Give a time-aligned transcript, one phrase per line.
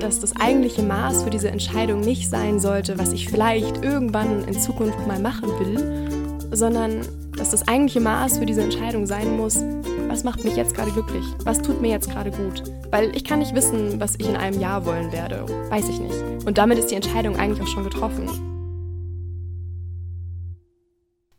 [0.00, 4.58] dass das eigentliche Maß für diese Entscheidung nicht sein sollte, was ich vielleicht irgendwann in
[4.58, 7.00] Zukunft mal machen will, sondern
[7.36, 9.62] dass das eigentliche Maß für diese Entscheidung sein muss,
[10.08, 11.24] was macht mich jetzt gerade glücklich?
[11.44, 12.62] Was tut mir jetzt gerade gut?
[12.90, 15.44] Weil ich kann nicht wissen, was ich in einem Jahr wollen werde.
[15.70, 16.46] Weiß ich nicht.
[16.46, 18.26] Und damit ist die Entscheidung eigentlich auch schon getroffen.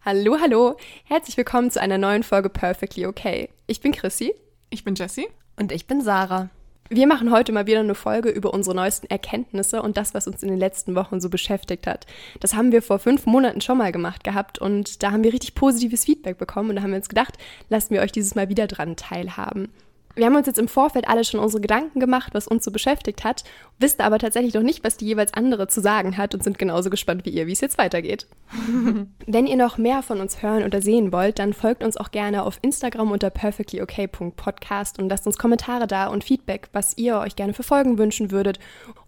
[0.02, 0.78] Hallo, hallo.
[1.04, 3.50] Herzlich willkommen zu einer neuen Folge Perfectly Okay.
[3.68, 4.34] Ich bin Chrissy.
[4.70, 5.28] Ich bin Jessie.
[5.58, 6.50] Und ich bin Sarah.
[6.92, 10.42] Wir machen heute mal wieder eine Folge über unsere neuesten Erkenntnisse und das, was uns
[10.42, 12.08] in den letzten Wochen so beschäftigt hat.
[12.40, 15.54] Das haben wir vor fünf Monaten schon mal gemacht gehabt und da haben wir richtig
[15.54, 17.38] positives Feedback bekommen und da haben wir uns gedacht,
[17.70, 19.72] lassen wir euch dieses Mal wieder dran teilhaben.
[20.20, 23.24] Wir haben uns jetzt im Vorfeld alle schon unsere Gedanken gemacht, was uns so beschäftigt
[23.24, 23.46] hat,
[23.78, 26.90] wissen aber tatsächlich noch nicht, was die jeweils andere zu sagen hat und sind genauso
[26.90, 28.28] gespannt wie ihr, wie es jetzt weitergeht.
[29.26, 32.44] Wenn ihr noch mehr von uns hören oder sehen wollt, dann folgt uns auch gerne
[32.44, 37.54] auf Instagram unter perfectlyok.podcast und lasst uns Kommentare da und Feedback, was ihr euch gerne
[37.54, 38.60] für Folgen wünschen würdet.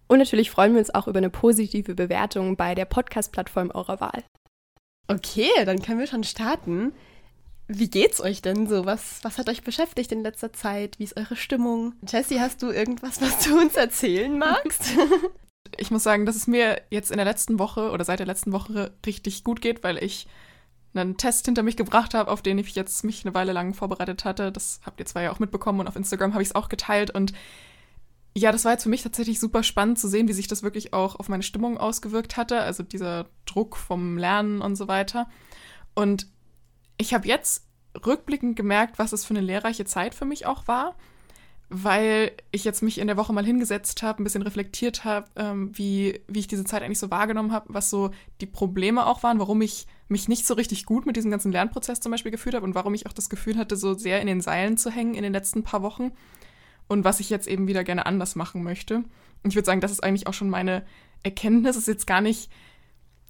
[0.07, 4.23] Und natürlich freuen wir uns auch über eine positive Bewertung bei der Podcast-Plattform eurer Wahl.
[5.09, 6.93] Okay, dann können wir schon starten.
[7.73, 8.85] Wie geht's euch denn so?
[8.85, 10.99] Was, was hat euch beschäftigt in letzter Zeit?
[10.99, 11.93] Wie ist eure Stimmung?
[12.05, 14.83] Jessie, hast du irgendwas, was du uns erzählen magst?
[15.77, 18.51] ich muss sagen, dass es mir jetzt in der letzten Woche oder seit der letzten
[18.51, 20.27] Woche richtig gut geht, weil ich
[20.93, 24.25] einen Test hinter mich gebracht habe, auf den ich jetzt mich eine Weile lang vorbereitet
[24.25, 24.51] hatte.
[24.51, 27.11] Das habt ihr zwar ja auch mitbekommen und auf Instagram habe ich es auch geteilt.
[27.11, 27.31] Und
[28.35, 30.91] ja, das war jetzt für mich tatsächlich super spannend zu sehen, wie sich das wirklich
[30.91, 32.59] auch auf meine Stimmung ausgewirkt hatte.
[32.59, 35.29] Also dieser Druck vom Lernen und so weiter.
[35.95, 36.27] Und
[37.01, 37.65] ich habe jetzt
[38.05, 40.95] rückblickend gemerkt, was es für eine lehrreiche Zeit für mich auch war,
[41.69, 45.71] weil ich jetzt mich in der Woche mal hingesetzt habe, ein bisschen reflektiert habe, ähm,
[45.77, 49.39] wie, wie ich diese Zeit eigentlich so wahrgenommen habe, was so die Probleme auch waren,
[49.39, 52.65] warum ich mich nicht so richtig gut mit diesem ganzen Lernprozess zum Beispiel gefühlt habe
[52.65, 55.23] und warum ich auch das Gefühl hatte, so sehr in den Seilen zu hängen in
[55.23, 56.11] den letzten paar Wochen
[56.87, 58.97] und was ich jetzt eben wieder gerne anders machen möchte.
[58.97, 60.85] Und ich würde sagen, das ist eigentlich auch schon meine
[61.23, 61.77] Erkenntnis.
[61.77, 62.51] Es ist jetzt gar nicht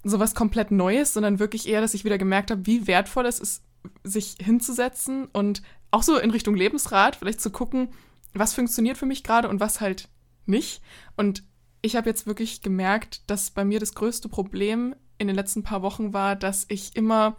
[0.03, 3.63] sowas komplett Neues, sondern wirklich eher, dass ich wieder gemerkt habe, wie wertvoll es ist,
[4.03, 5.61] sich hinzusetzen und
[5.91, 7.89] auch so in Richtung Lebensrat vielleicht zu gucken,
[8.33, 10.09] was funktioniert für mich gerade und was halt
[10.45, 10.81] nicht.
[11.17, 11.43] Und
[11.81, 15.81] ich habe jetzt wirklich gemerkt, dass bei mir das größte Problem in den letzten paar
[15.81, 17.35] Wochen war, dass ich immer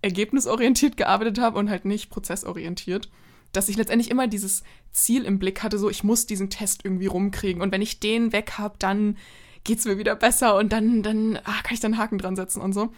[0.00, 3.10] ergebnisorientiert gearbeitet habe und halt nicht prozessorientiert.
[3.52, 7.06] Dass ich letztendlich immer dieses Ziel im Blick hatte, so ich muss diesen Test irgendwie
[7.06, 9.18] rumkriegen und wenn ich den weg habe, dann
[9.64, 12.60] geht es mir wieder besser und dann, dann ah, kann ich dann Haken dran setzen
[12.60, 12.92] und so.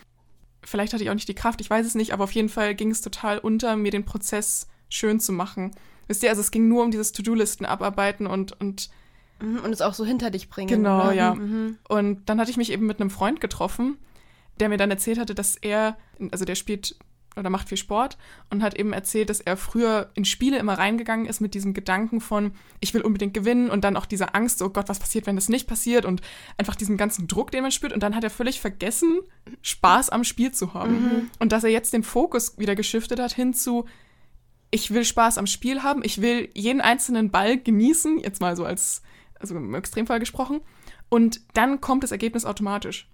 [0.64, 2.74] Vielleicht hatte ich auch nicht die Kraft, ich weiß es nicht, aber auf jeden Fall
[2.74, 5.72] ging es total unter, mir den Prozess schön zu machen.
[6.06, 8.90] Wisst ihr, also es ging nur um dieses To-Do-Listen abarbeiten und, und
[9.40, 10.68] mhm, und es auch so hinter dich bringen.
[10.68, 11.12] Genau, oder?
[11.12, 11.34] ja.
[11.34, 11.78] Mhm.
[11.88, 13.98] Und dann hatte ich mich eben mit einem Freund getroffen,
[14.60, 15.96] der mir dann erzählt hatte, dass er,
[16.30, 16.96] also der spielt
[17.36, 18.16] oder macht viel Sport
[18.50, 22.20] und hat eben erzählt, dass er früher in Spiele immer reingegangen ist mit diesem Gedanken
[22.20, 25.36] von, ich will unbedingt gewinnen und dann auch dieser Angst, oh Gott, was passiert, wenn
[25.36, 26.20] das nicht passiert und
[26.58, 27.92] einfach diesen ganzen Druck, den man spürt.
[27.92, 29.20] Und dann hat er völlig vergessen,
[29.62, 31.02] Spaß am Spiel zu haben.
[31.02, 31.30] Mhm.
[31.38, 33.86] Und dass er jetzt den Fokus wieder geschiftet hat hin zu,
[34.70, 38.64] ich will Spaß am Spiel haben, ich will jeden einzelnen Ball genießen, jetzt mal so
[38.64, 39.02] als,
[39.38, 40.60] also im Extremfall gesprochen.
[41.08, 43.08] Und dann kommt das Ergebnis automatisch.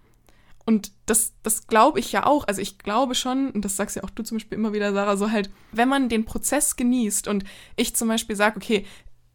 [0.64, 2.46] Und das, das glaube ich ja auch.
[2.46, 5.16] Also ich glaube schon, und das sagst ja auch du zum Beispiel immer wieder, Sarah,
[5.16, 7.44] so halt, wenn man den Prozess genießt und
[7.76, 8.86] ich zum Beispiel sage, okay,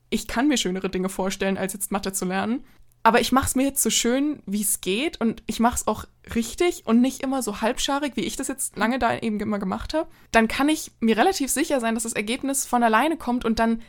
[0.10, 2.64] ich kann mir schönere Dinge vorstellen, als jetzt Mathe zu lernen,
[3.06, 5.86] aber ich mache es mir jetzt so schön, wie es geht und ich mache es
[5.86, 9.60] auch richtig und nicht immer so halbscharig, wie ich das jetzt lange da eben immer
[9.60, 13.46] gemacht habe, dann kann ich mir relativ sicher sein, dass das Ergebnis von alleine kommt
[13.46, 13.84] und dann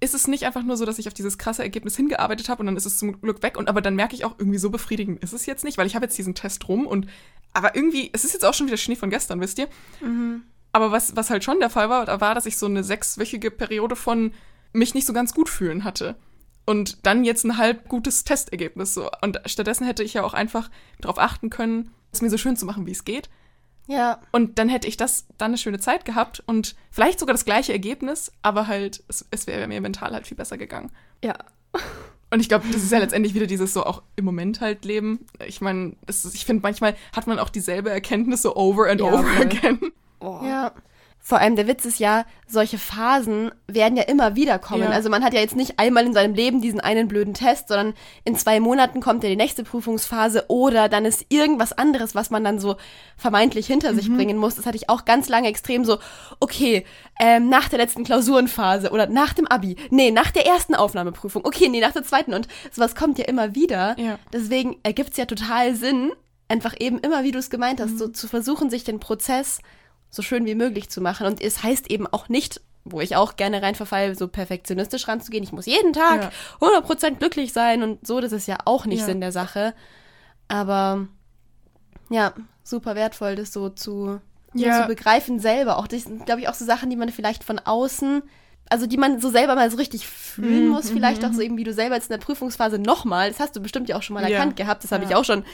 [0.00, 2.66] ist es nicht einfach nur so, dass ich auf dieses krasse Ergebnis hingearbeitet habe und
[2.66, 3.58] dann ist es zum Glück weg.
[3.58, 5.94] Und aber dann merke ich auch, irgendwie so befriedigend ist es jetzt nicht, weil ich
[5.94, 7.06] habe jetzt diesen Test rum und
[7.52, 9.68] aber irgendwie, es ist jetzt auch schon wieder Schnee von gestern, wisst ihr?
[10.00, 10.42] Mhm.
[10.72, 13.96] Aber was, was halt schon der Fall war, war, dass ich so eine sechswöchige Periode
[13.96, 14.32] von
[14.72, 16.16] mich nicht so ganz gut fühlen hatte.
[16.64, 19.10] Und dann jetzt ein halb gutes Testergebnis so.
[19.22, 22.66] Und stattdessen hätte ich ja auch einfach darauf achten können, es mir so schön zu
[22.66, 23.28] machen, wie es geht.
[23.90, 24.20] Ja.
[24.30, 27.72] Und dann hätte ich das dann eine schöne Zeit gehabt und vielleicht sogar das gleiche
[27.72, 30.92] Ergebnis, aber halt, es, es wäre mir mental halt viel besser gegangen.
[31.24, 31.34] Ja.
[32.30, 35.26] Und ich glaube, das ist ja letztendlich wieder dieses so auch im Moment halt Leben.
[35.44, 39.40] Ich meine, ich finde, manchmal hat man auch dieselbe Erkenntnis so over and ja, over
[39.40, 39.80] again.
[40.20, 40.40] Oh.
[40.44, 40.72] Ja.
[41.22, 44.84] Vor allem der Witz ist ja, solche Phasen werden ja immer wieder kommen.
[44.84, 44.88] Ja.
[44.88, 47.94] Also man hat ja jetzt nicht einmal in seinem Leben diesen einen blöden Test, sondern
[48.24, 52.42] in zwei Monaten kommt ja die nächste Prüfungsphase oder dann ist irgendwas anderes, was man
[52.42, 52.76] dann so
[53.18, 53.96] vermeintlich hinter mhm.
[53.96, 54.54] sich bringen muss.
[54.54, 55.98] Das hatte ich auch ganz lange extrem so,
[56.40, 56.86] okay,
[57.20, 61.68] ähm, nach der letzten Klausurenphase oder nach dem Abi, nee, nach der ersten Aufnahmeprüfung, okay,
[61.68, 63.94] nee, nach der zweiten und sowas kommt ja immer wieder.
[63.98, 64.18] Ja.
[64.32, 66.12] Deswegen ergibt es ja total Sinn,
[66.48, 67.98] einfach eben immer, wie du es gemeint hast, mhm.
[67.98, 69.60] so zu versuchen, sich den Prozess
[70.10, 71.26] so schön wie möglich zu machen.
[71.26, 75.44] Und es heißt eben auch nicht, wo ich auch gerne rein verfalle, so perfektionistisch ranzugehen.
[75.44, 76.66] Ich muss jeden Tag ja.
[76.66, 79.06] 100% glücklich sein und so, das ist ja auch nicht ja.
[79.06, 79.74] Sinn der Sache.
[80.48, 81.06] Aber
[82.08, 82.34] ja,
[82.64, 84.20] super wertvoll, das so zu,
[84.54, 84.82] ja.
[84.82, 85.78] zu begreifen selber.
[85.78, 88.22] Auch das sind, glaube ich, auch so Sachen, die man vielleicht von außen,
[88.68, 90.70] also die man so selber mal so richtig fühlen mhm.
[90.70, 93.54] muss, vielleicht auch so eben, wie du selber jetzt in der Prüfungsphase nochmal, das hast
[93.54, 95.44] du bestimmt ja auch schon mal erkannt gehabt, das habe ich auch schon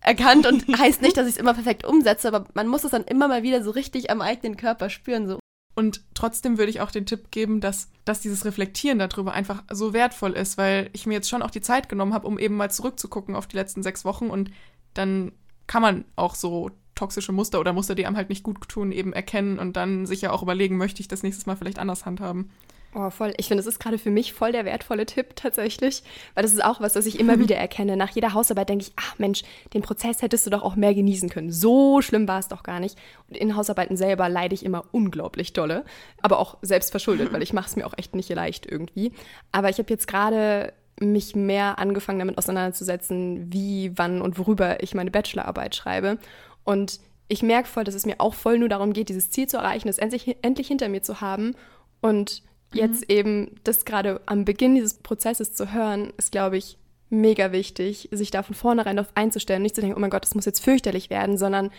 [0.00, 3.04] erkannt und heißt nicht, dass ich es immer perfekt umsetze, aber man muss es dann
[3.04, 5.38] immer mal wieder so richtig am eigenen Körper spüren, so
[5.78, 9.92] und trotzdem würde ich auch den Tipp geben, dass, dass dieses Reflektieren darüber einfach so
[9.92, 12.70] wertvoll ist, weil ich mir jetzt schon auch die Zeit genommen habe, um eben mal
[12.70, 14.50] zurückzugucken auf die letzten sechs Wochen und
[14.94, 15.32] dann
[15.66, 19.12] kann man auch so toxische Muster oder Muster, die einem halt nicht gut tun, eben
[19.12, 22.50] erkennen und dann sich ja auch überlegen, möchte ich das nächstes Mal vielleicht anders handhaben.
[22.98, 23.34] Oh, voll.
[23.36, 26.02] Ich finde, das ist gerade für mich voll der wertvolle Tipp tatsächlich,
[26.32, 27.94] weil das ist auch was, was ich immer wieder erkenne.
[27.94, 29.42] Nach jeder Hausarbeit denke ich, ach Mensch,
[29.74, 31.52] den Prozess hättest du doch auch mehr genießen können.
[31.52, 32.96] So schlimm war es doch gar nicht.
[33.28, 35.84] Und in Hausarbeiten selber leide ich immer unglaublich dolle,
[36.22, 39.12] aber auch selbst verschuldet, weil ich mache es mir auch echt nicht leicht irgendwie.
[39.52, 44.94] Aber ich habe jetzt gerade mich mehr angefangen damit auseinanderzusetzen, wie, wann und worüber ich
[44.94, 46.16] meine Bachelorarbeit schreibe.
[46.64, 49.58] Und ich merke voll, dass es mir auch voll nur darum geht, dieses Ziel zu
[49.58, 51.54] erreichen, es endlich, endlich hinter mir zu haben
[52.00, 52.42] und
[52.72, 53.16] Jetzt mhm.
[53.16, 56.78] eben das gerade am Beginn dieses Prozesses zu hören, ist, glaube ich,
[57.08, 60.34] mega wichtig, sich da von vornherein darauf einzustellen, nicht zu denken, oh mein Gott, das
[60.34, 61.70] muss jetzt fürchterlich werden, sondern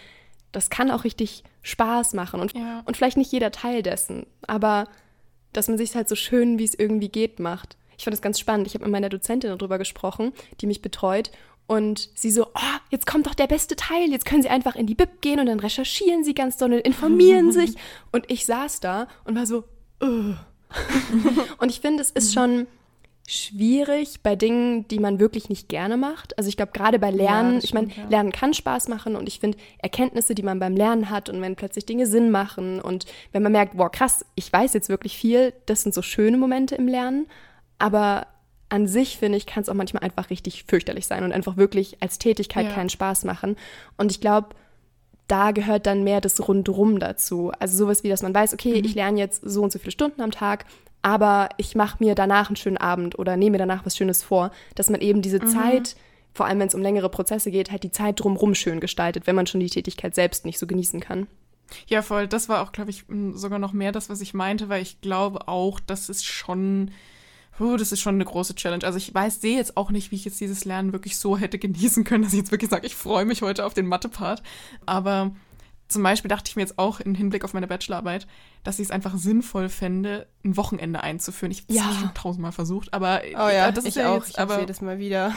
[0.52, 2.82] das kann auch richtig Spaß machen und, ja.
[2.86, 4.88] und vielleicht nicht jeder Teil dessen, aber
[5.54, 7.78] dass man sich halt so schön, wie es irgendwie geht, macht.
[7.98, 8.68] Ich fand das ganz spannend.
[8.68, 11.32] Ich habe mit meiner Dozentin darüber gesprochen, die mich betreut.
[11.66, 14.10] Und sie so, oh, jetzt kommt doch der beste Teil.
[14.10, 16.80] Jetzt können sie einfach in die Bib gehen und dann recherchieren sie ganz doll und
[16.80, 17.76] informieren sich.
[18.12, 19.64] Und ich saß da und war so,
[20.02, 20.36] Ugh.
[21.60, 22.68] und ich finde, es ist schon
[23.30, 26.38] schwierig bei Dingen, die man wirklich nicht gerne macht.
[26.38, 28.08] Also ich glaube, gerade bei Lernen, ja, ich meine, ja.
[28.10, 31.58] Lernen kann Spaß machen und ich finde Erkenntnisse, die man beim Lernen hat und wenn
[31.58, 35.54] plötzlich Dinge Sinn machen und wenn man merkt, boah, krass, ich weiß jetzt wirklich viel,
[35.66, 37.28] das sind so schöne Momente im Lernen.
[37.80, 38.28] Aber
[38.70, 41.98] an sich, finde ich, kann es auch manchmal einfach richtig fürchterlich sein und einfach wirklich
[42.02, 42.74] als Tätigkeit ja.
[42.74, 43.58] keinen Spaß machen.
[43.98, 44.50] Und ich glaube,
[45.28, 47.52] da gehört dann mehr das Rundrum dazu.
[47.60, 48.86] Also sowas wie, dass man weiß, okay, mhm.
[48.86, 50.66] ich lerne jetzt so und so viele Stunden am Tag,
[51.02, 54.52] aber ich mache mir danach einen schönen Abend oder nehme mir danach was Schönes vor,
[54.76, 55.48] dass man eben diese mhm.
[55.48, 55.96] Zeit,
[56.34, 59.36] vor allem wenn es um längere Prozesse geht, halt die Zeit drumherum schön gestaltet, wenn
[59.36, 61.28] man schon die Tätigkeit selbst nicht so genießen kann.
[61.88, 62.28] Ja, voll.
[62.28, 63.04] Das war auch, glaube ich,
[63.34, 66.92] sogar noch mehr das, was ich meinte, weil ich glaube auch, dass es schon
[67.58, 68.86] Puh, das ist schon eine große Challenge.
[68.86, 71.58] Also ich weiß, sehe jetzt auch nicht, wie ich jetzt dieses Lernen wirklich so hätte
[71.58, 74.44] genießen können, dass ich jetzt wirklich sage, ich freue mich heute auf den Mathe-Part.
[74.86, 75.32] Aber
[75.88, 78.28] zum Beispiel dachte ich mir jetzt auch im Hinblick auf meine Bachelorarbeit,
[78.64, 81.52] dass ich es einfach sinnvoll fände, ein Wochenende einzuführen.
[81.52, 82.02] Ich habe es ja.
[82.02, 84.18] schon tausendmal versucht, aber oh ja, das ist ja auch.
[84.18, 85.34] Jetzt, ich aber jedes Mal wieder.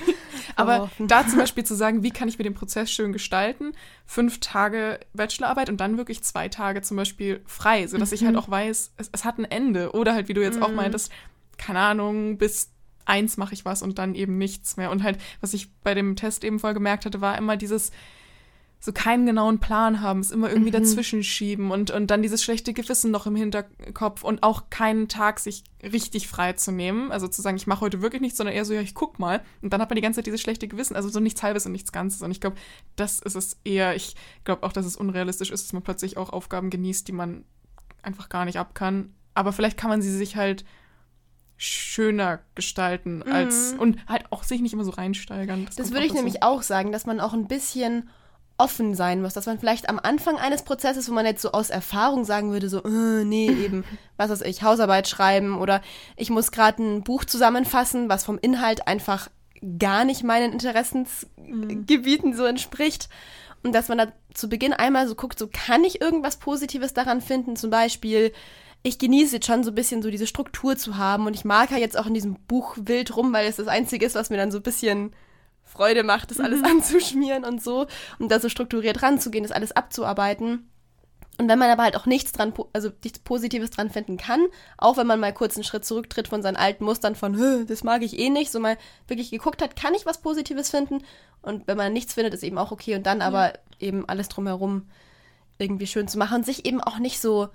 [0.56, 3.72] aber da zum Beispiel zu sagen, wie kann ich mir den Prozess schön gestalten?
[4.06, 8.14] Fünf Tage Bachelorarbeit und dann wirklich zwei Tage zum Beispiel frei, sodass mhm.
[8.14, 8.38] ich halt mhm.
[8.38, 9.92] auch weiß, es, es, hat ein Ende.
[9.92, 10.62] Oder halt, wie du jetzt mhm.
[10.62, 11.10] auch meintest,
[11.58, 12.72] keine Ahnung, bis
[13.04, 14.90] eins mache ich was und dann eben nichts mehr.
[14.90, 17.90] Und halt, was ich bei dem Test eben voll gemerkt hatte, war immer dieses
[18.80, 20.84] so keinen genauen Plan haben, es immer irgendwie mhm.
[20.84, 25.40] dazwischen schieben und, und dann dieses schlechte Gewissen noch im Hinterkopf und auch keinen Tag
[25.40, 27.10] sich richtig frei zu nehmen.
[27.10, 29.42] Also zu sagen, ich mache heute wirklich nichts, sondern eher so, ja, ich guck mal.
[29.62, 31.72] Und dann hat man die ganze Zeit dieses schlechte Gewissen, also so nichts Halbes und
[31.72, 32.22] nichts Ganzes.
[32.22, 32.56] Und ich glaube,
[32.94, 34.14] das ist es eher, ich
[34.44, 37.44] glaube auch, dass es unrealistisch ist, dass man plötzlich auch Aufgaben genießt, die man
[38.02, 39.12] einfach gar nicht ab kann.
[39.34, 40.64] Aber vielleicht kann man sie sich halt
[41.58, 43.80] schöner gestalten als mhm.
[43.80, 45.66] und halt auch sich nicht immer so reinsteigern.
[45.66, 48.08] Das, das würde ich nämlich auch sagen, dass man auch ein bisschen
[48.58, 51.70] offen sein muss, dass man vielleicht am Anfang eines Prozesses, wo man jetzt so aus
[51.70, 53.84] Erfahrung sagen würde, so, äh, nee, eben,
[54.16, 55.82] was weiß ich, Hausarbeit schreiben oder
[56.16, 59.28] ich muss gerade ein Buch zusammenfassen, was vom Inhalt einfach
[59.78, 63.08] gar nicht meinen Interessensgebieten so entspricht.
[63.64, 67.20] Und dass man da zu Beginn einmal so guckt, so kann ich irgendwas Positives daran
[67.20, 68.32] finden, zum Beispiel,
[68.88, 71.70] ich genieße jetzt schon so ein bisschen so diese Struktur zu haben und ich mag
[71.70, 74.36] ja jetzt auch in diesem Buch wild rum, weil es das Einzige ist, was mir
[74.36, 75.12] dann so ein bisschen
[75.62, 76.66] Freude macht, das alles mhm.
[76.66, 77.86] anzuschmieren und so
[78.18, 80.68] und da so strukturiert ranzugehen, das alles abzuarbeiten.
[81.40, 84.44] Und wenn man aber halt auch nichts dran, also nichts Positives dran finden kann,
[84.76, 88.02] auch wenn man mal kurz einen Schritt zurücktritt von seinen alten Mustern von, das mag
[88.02, 88.76] ich eh nicht, so mal
[89.06, 91.04] wirklich geguckt hat, kann ich was Positives finden?
[91.40, 92.96] Und wenn man nichts findet, ist eben auch okay.
[92.96, 93.58] Und dann aber ja.
[93.78, 94.88] eben alles drumherum
[95.58, 97.50] irgendwie schön zu machen und sich eben auch nicht so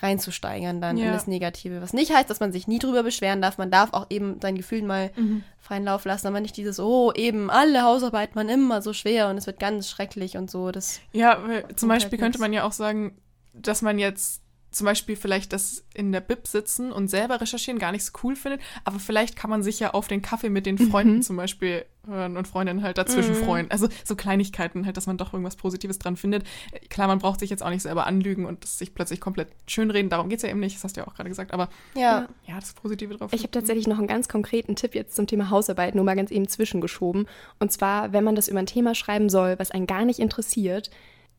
[0.00, 1.06] reinzusteigern dann ja.
[1.06, 1.82] in das Negative.
[1.82, 3.58] Was nicht heißt, dass man sich nie drüber beschweren darf.
[3.58, 5.42] Man darf auch eben seinen Gefühlen mal mhm.
[5.58, 9.36] freien Lauf lassen, aber nicht dieses, oh, eben alle Hausarbeit man immer so schwer und
[9.38, 10.70] es wird ganz schrecklich und so.
[10.70, 11.38] Das ja,
[11.74, 13.16] zum Beispiel halt könnte man ja auch sagen,
[13.54, 14.42] dass man jetzt
[14.78, 18.36] zum Beispiel vielleicht das in der Bib sitzen und selber recherchieren gar nicht so cool
[18.36, 21.22] findet, aber vielleicht kann man sich ja auf den Kaffee mit den Freunden mhm.
[21.22, 23.44] zum Beispiel hören und Freundinnen halt dazwischen mhm.
[23.44, 23.70] freuen.
[23.70, 26.44] Also so Kleinigkeiten halt, dass man doch irgendwas Positives dran findet.
[26.88, 30.28] Klar, man braucht sich jetzt auch nicht selber anlügen und sich plötzlich komplett schönreden, darum
[30.28, 32.54] geht es ja eben nicht, das hast du ja auch gerade gesagt, aber ja, ja
[32.54, 33.32] das Positive drauf.
[33.32, 36.30] Ich habe tatsächlich noch einen ganz konkreten Tipp jetzt zum Thema Hausarbeit, nur mal ganz
[36.30, 37.26] eben zwischengeschoben.
[37.58, 40.90] Und zwar, wenn man das über ein Thema schreiben soll, was einen gar nicht interessiert,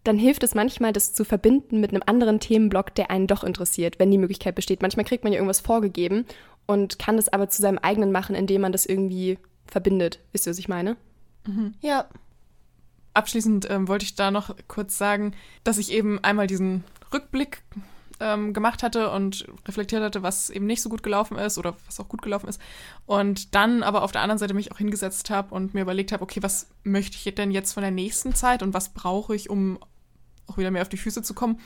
[0.03, 3.99] dann hilft es manchmal, das zu verbinden mit einem anderen Themenblock, der einen doch interessiert,
[3.99, 4.81] wenn die Möglichkeit besteht.
[4.81, 6.25] Manchmal kriegt man ja irgendwas vorgegeben
[6.65, 10.19] und kann das aber zu seinem eigenen machen, indem man das irgendwie verbindet.
[10.31, 10.97] Wisst ihr, was ich meine?
[11.45, 11.73] Mhm.
[11.81, 12.05] Ja.
[13.13, 17.63] Abschließend ähm, wollte ich da noch kurz sagen, dass ich eben einmal diesen Rückblick
[18.19, 21.99] ähm, gemacht hatte und reflektiert hatte, was eben nicht so gut gelaufen ist oder was
[21.99, 22.61] auch gut gelaufen ist.
[23.05, 26.23] Und dann aber auf der anderen Seite mich auch hingesetzt habe und mir überlegt habe,
[26.23, 29.79] okay, was möchte ich denn jetzt von der nächsten Zeit und was brauche ich, um
[30.47, 31.59] auch wieder mehr auf die Füße zu kommen.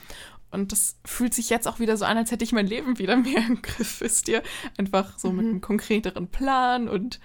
[0.50, 3.16] Und das fühlt sich jetzt auch wieder so an, als hätte ich mein Leben wieder
[3.16, 4.42] mehr im Griff, wisst ihr?
[4.76, 5.36] Einfach so mhm.
[5.36, 7.20] mit einem konkreteren Plan und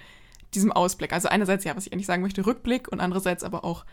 [0.55, 1.13] diesem Ausblick.
[1.13, 3.85] Also einerseits ja, was ich eigentlich sagen möchte, Rückblick und andererseits aber auch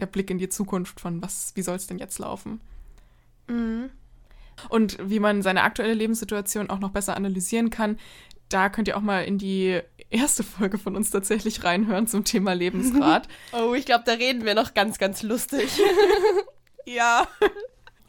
[0.00, 2.60] der Blick in die Zukunft von was, wie soll es denn jetzt laufen?
[3.48, 3.90] Mhm.
[4.68, 7.98] Und wie man seine aktuelle Lebenssituation auch noch besser analysieren kann,
[8.48, 9.80] da könnt ihr auch mal in die
[10.10, 13.28] erste Folge von uns tatsächlich reinhören zum Thema Lebensrat.
[13.52, 15.68] oh, ich glaube, da reden wir noch ganz, ganz lustig.
[16.86, 17.26] ja.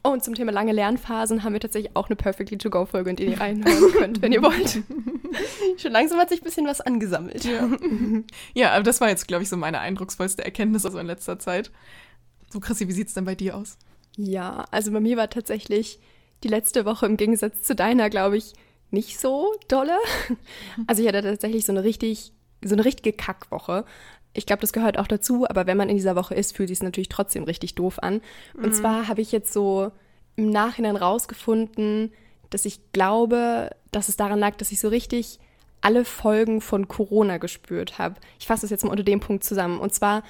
[0.04, 3.10] Oh, und zum Thema lange Lernphasen haben wir tatsächlich auch eine Perfectly To Go Folge,
[3.10, 4.82] in die ihr reinhören könnt, wenn ihr wollt.
[5.78, 7.44] Schon langsam hat sich ein bisschen was angesammelt.
[7.44, 7.68] Ja,
[8.54, 11.72] ja aber das war jetzt, glaube ich, so meine eindrucksvollste Erkenntnis also in letzter Zeit.
[12.52, 13.78] So, Chrissy, wie sieht es denn bei dir aus?
[14.16, 15.98] Ja, also bei mir war tatsächlich
[16.42, 18.52] die letzte Woche im Gegensatz zu deiner, glaube ich,
[18.90, 19.96] nicht so dolle.
[20.86, 22.32] Also ich hatte tatsächlich so eine richtig,
[22.64, 23.84] so eine richtige Kackwoche.
[24.34, 26.78] Ich glaube, das gehört auch dazu, aber wenn man in dieser Woche ist, fühlt sich
[26.78, 28.20] es natürlich trotzdem richtig doof an.
[28.54, 28.72] Und mhm.
[28.72, 29.90] zwar habe ich jetzt so
[30.36, 32.12] im Nachhinein rausgefunden,
[32.50, 35.40] dass ich glaube, dass es daran lag, dass ich so richtig
[35.80, 38.16] alle Folgen von Corona gespürt habe.
[38.38, 39.78] Ich fasse das jetzt mal unter dem Punkt zusammen.
[39.80, 40.22] Und zwar,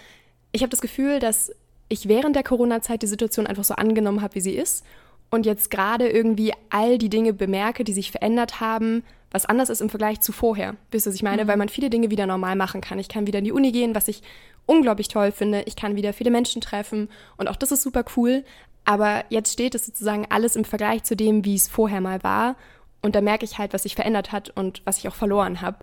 [0.52, 1.52] ich habe das Gefühl, dass
[1.88, 4.84] ich während der Corona-Zeit die Situation einfach so angenommen habe, wie sie ist
[5.30, 9.80] und jetzt gerade irgendwie all die Dinge bemerke, die sich verändert haben, was anders ist
[9.80, 10.76] im Vergleich zu vorher.
[10.90, 11.44] Wisst ihr, was ich meine?
[11.44, 11.48] Mhm.
[11.48, 12.98] Weil man viele Dinge wieder normal machen kann.
[12.98, 14.22] Ich kann wieder in die Uni gehen, was ich
[14.66, 15.62] unglaublich toll finde.
[15.62, 18.44] Ich kann wieder viele Menschen treffen und auch das ist super cool.
[18.84, 22.56] Aber jetzt steht es sozusagen alles im Vergleich zu dem, wie es vorher mal war.
[23.02, 25.78] Und da merke ich halt, was sich verändert hat und was ich auch verloren habe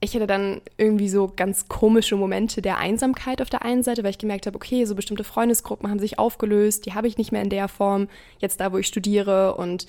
[0.00, 4.10] ich hatte dann irgendwie so ganz komische Momente der Einsamkeit auf der einen Seite, weil
[4.10, 7.42] ich gemerkt habe, okay, so bestimmte Freundesgruppen haben sich aufgelöst, die habe ich nicht mehr
[7.42, 9.56] in der Form, jetzt da, wo ich studiere.
[9.56, 9.86] Und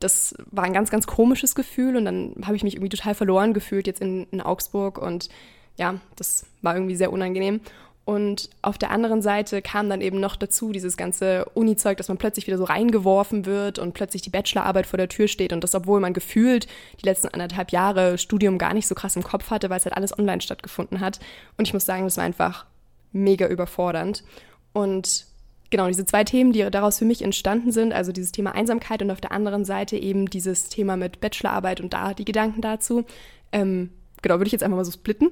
[0.00, 1.96] das war ein ganz, ganz komisches Gefühl.
[1.96, 4.98] Und dann habe ich mich irgendwie total verloren gefühlt jetzt in, in Augsburg.
[4.98, 5.28] Und
[5.76, 7.60] ja, das war irgendwie sehr unangenehm.
[8.04, 12.18] Und auf der anderen Seite kam dann eben noch dazu dieses ganze Uni-Zeug, dass man
[12.18, 15.52] plötzlich wieder so reingeworfen wird und plötzlich die Bachelorarbeit vor der Tür steht.
[15.52, 16.66] Und das, obwohl man gefühlt
[17.00, 19.96] die letzten anderthalb Jahre Studium gar nicht so krass im Kopf hatte, weil es halt
[19.96, 21.20] alles online stattgefunden hat.
[21.56, 22.66] Und ich muss sagen, das war einfach
[23.12, 24.24] mega überfordernd.
[24.72, 25.26] Und
[25.70, 29.12] genau, diese zwei Themen, die daraus für mich entstanden sind, also dieses Thema Einsamkeit und
[29.12, 33.04] auf der anderen Seite eben dieses Thema mit Bachelorarbeit und da die Gedanken dazu,
[33.52, 33.90] ähm,
[34.22, 35.30] genau, würde ich jetzt einfach mal so splitten.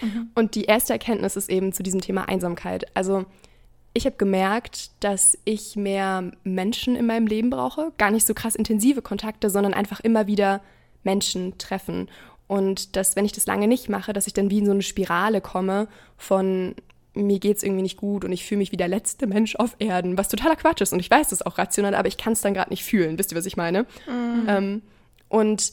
[0.00, 0.30] Mhm.
[0.34, 2.84] Und die erste Erkenntnis ist eben zu diesem Thema Einsamkeit.
[2.94, 3.24] Also
[3.94, 7.92] ich habe gemerkt, dass ich mehr Menschen in meinem Leben brauche.
[7.96, 10.60] Gar nicht so krass intensive Kontakte, sondern einfach immer wieder
[11.04, 12.08] Menschen treffen.
[12.46, 14.82] Und dass, wenn ich das lange nicht mache, dass ich dann wie in so eine
[14.82, 16.74] Spirale komme von
[17.14, 19.76] mir geht es irgendwie nicht gut und ich fühle mich wie der letzte Mensch auf
[19.78, 20.92] Erden, was totaler Quatsch ist.
[20.92, 23.18] Und ich weiß das auch rational, aber ich kann es dann gerade nicht fühlen.
[23.18, 23.86] Wisst ihr, was ich meine?
[24.08, 24.46] Mhm.
[24.48, 24.82] Ähm,
[25.28, 25.72] und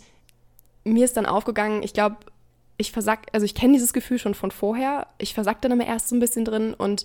[0.84, 2.18] mir ist dann aufgegangen, ich glaube,
[2.78, 5.08] ich versack, also ich kenne dieses Gefühl schon von vorher.
[5.18, 7.04] Ich versack dann immer erst so ein bisschen drin und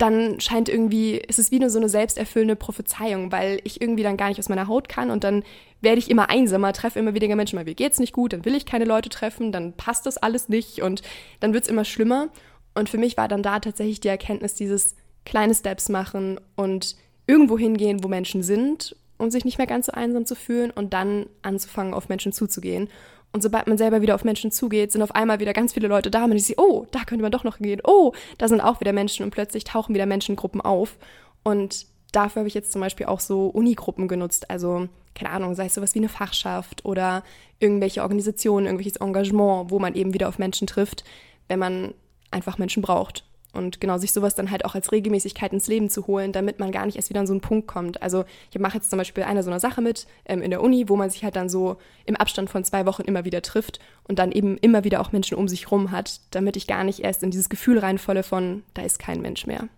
[0.00, 4.16] dann scheint irgendwie, ist es wie nur so eine selbsterfüllende Prophezeiung, weil ich irgendwie dann
[4.16, 5.44] gar nicht aus meiner Haut kann und dann
[5.82, 8.54] werde ich immer einsamer, treffe immer weniger Menschen, weil mir geht's nicht gut, dann will
[8.54, 11.02] ich keine Leute treffen, dann passt das alles nicht und
[11.40, 12.28] dann wird's immer schlimmer.
[12.74, 14.96] Und für mich war dann da tatsächlich die Erkenntnis, dieses
[15.26, 16.96] kleine Steps machen und
[17.26, 20.94] irgendwo hingehen, wo Menschen sind und sich nicht mehr ganz so einsam zu fühlen und
[20.94, 22.88] dann anzufangen, auf Menschen zuzugehen.
[23.32, 26.10] Und sobald man selber wieder auf Menschen zugeht, sind auf einmal wieder ganz viele Leute
[26.10, 26.26] da.
[26.26, 27.80] Man sieht, oh, da könnte man doch noch gehen.
[27.84, 30.96] Oh, da sind auch wieder Menschen und plötzlich tauchen wieder Menschengruppen auf.
[31.44, 34.50] Und dafür habe ich jetzt zum Beispiel auch so Unigruppen genutzt.
[34.50, 37.22] Also, keine Ahnung, sei es sowas wie eine Fachschaft oder
[37.60, 41.04] irgendwelche Organisationen, irgendwelches Engagement, wo man eben wieder auf Menschen trifft,
[41.46, 41.94] wenn man
[42.32, 43.24] einfach Menschen braucht.
[43.52, 46.70] Und genau, sich sowas dann halt auch als Regelmäßigkeit ins Leben zu holen, damit man
[46.70, 48.02] gar nicht erst wieder an so einen Punkt kommt.
[48.02, 50.88] Also ich mache jetzt zum Beispiel eine so eine Sache mit ähm, in der Uni,
[50.88, 54.18] wo man sich halt dann so im Abstand von zwei Wochen immer wieder trifft und
[54.18, 57.22] dann eben immer wieder auch Menschen um sich rum hat, damit ich gar nicht erst
[57.22, 59.68] in dieses Gefühl reinfalle von, da ist kein Mensch mehr.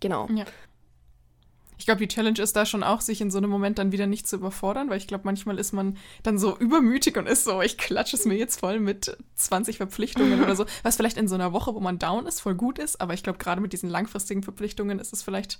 [0.00, 0.28] Genau.
[0.34, 0.44] Ja.
[1.76, 4.06] Ich glaube, die Challenge ist da schon auch, sich in so einem Moment dann wieder
[4.06, 7.60] nicht zu überfordern, weil ich glaube, manchmal ist man dann so übermütig und ist so,
[7.62, 11.34] ich klatsche es mir jetzt voll mit 20 Verpflichtungen oder so, was vielleicht in so
[11.34, 13.88] einer Woche, wo man down ist, voll gut ist, aber ich glaube, gerade mit diesen
[13.88, 15.58] langfristigen Verpflichtungen ist es vielleicht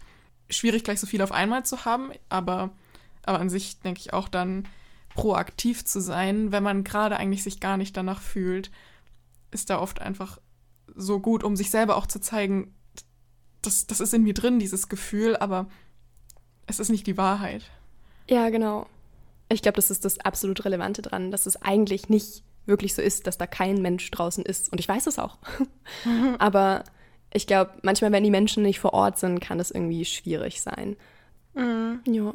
[0.48, 2.70] schwierig, gleich so viel auf einmal zu haben, aber,
[3.24, 4.68] aber an sich denke ich auch dann
[5.14, 8.70] proaktiv zu sein, wenn man gerade eigentlich sich gar nicht danach fühlt,
[9.50, 10.38] ist da oft einfach
[10.94, 12.74] so gut, um sich selber auch zu zeigen,
[13.62, 15.68] das, das ist in mir drin, dieses Gefühl, aber
[16.66, 17.62] es ist nicht die Wahrheit.
[18.28, 18.86] Ja, genau.
[19.48, 23.26] Ich glaube, das ist das absolut Relevante dran, dass es eigentlich nicht wirklich so ist,
[23.26, 24.72] dass da kein Mensch draußen ist.
[24.72, 25.38] Und ich weiß es auch.
[26.38, 26.84] Aber
[27.32, 30.96] ich glaube, manchmal, wenn die Menschen nicht vor Ort sind, kann es irgendwie schwierig sein.
[31.54, 32.00] Mhm.
[32.06, 32.32] Ja.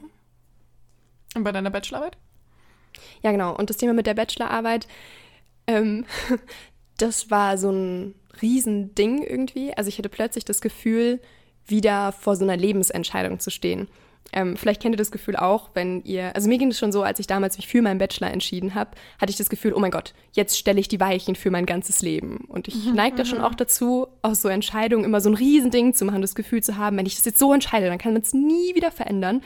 [1.36, 2.18] Und bei deiner Bachelorarbeit?
[3.22, 3.56] Ja, genau.
[3.56, 4.88] Und das Thema mit der Bachelorarbeit,
[5.68, 6.06] ähm,
[6.98, 9.76] das war so ein Riesending irgendwie.
[9.76, 11.20] Also ich hatte plötzlich das Gefühl,
[11.66, 13.88] wieder vor so einer Lebensentscheidung zu stehen.
[14.32, 17.02] Ähm, vielleicht kennt ihr das Gefühl auch, wenn ihr, also mir ging es schon so,
[17.02, 19.92] als ich damals mich für meinen Bachelor entschieden habe, hatte ich das Gefühl, oh mein
[19.92, 22.46] Gott, jetzt stelle ich die Weichen für mein ganzes Leben.
[22.48, 23.46] Und ich mhm, neige da schon mhm.
[23.46, 26.98] auch dazu, aus so Entscheidungen immer so ein Riesending zu machen, das Gefühl zu haben,
[26.98, 29.42] wenn ich das jetzt so entscheide, dann kann man es nie wieder verändern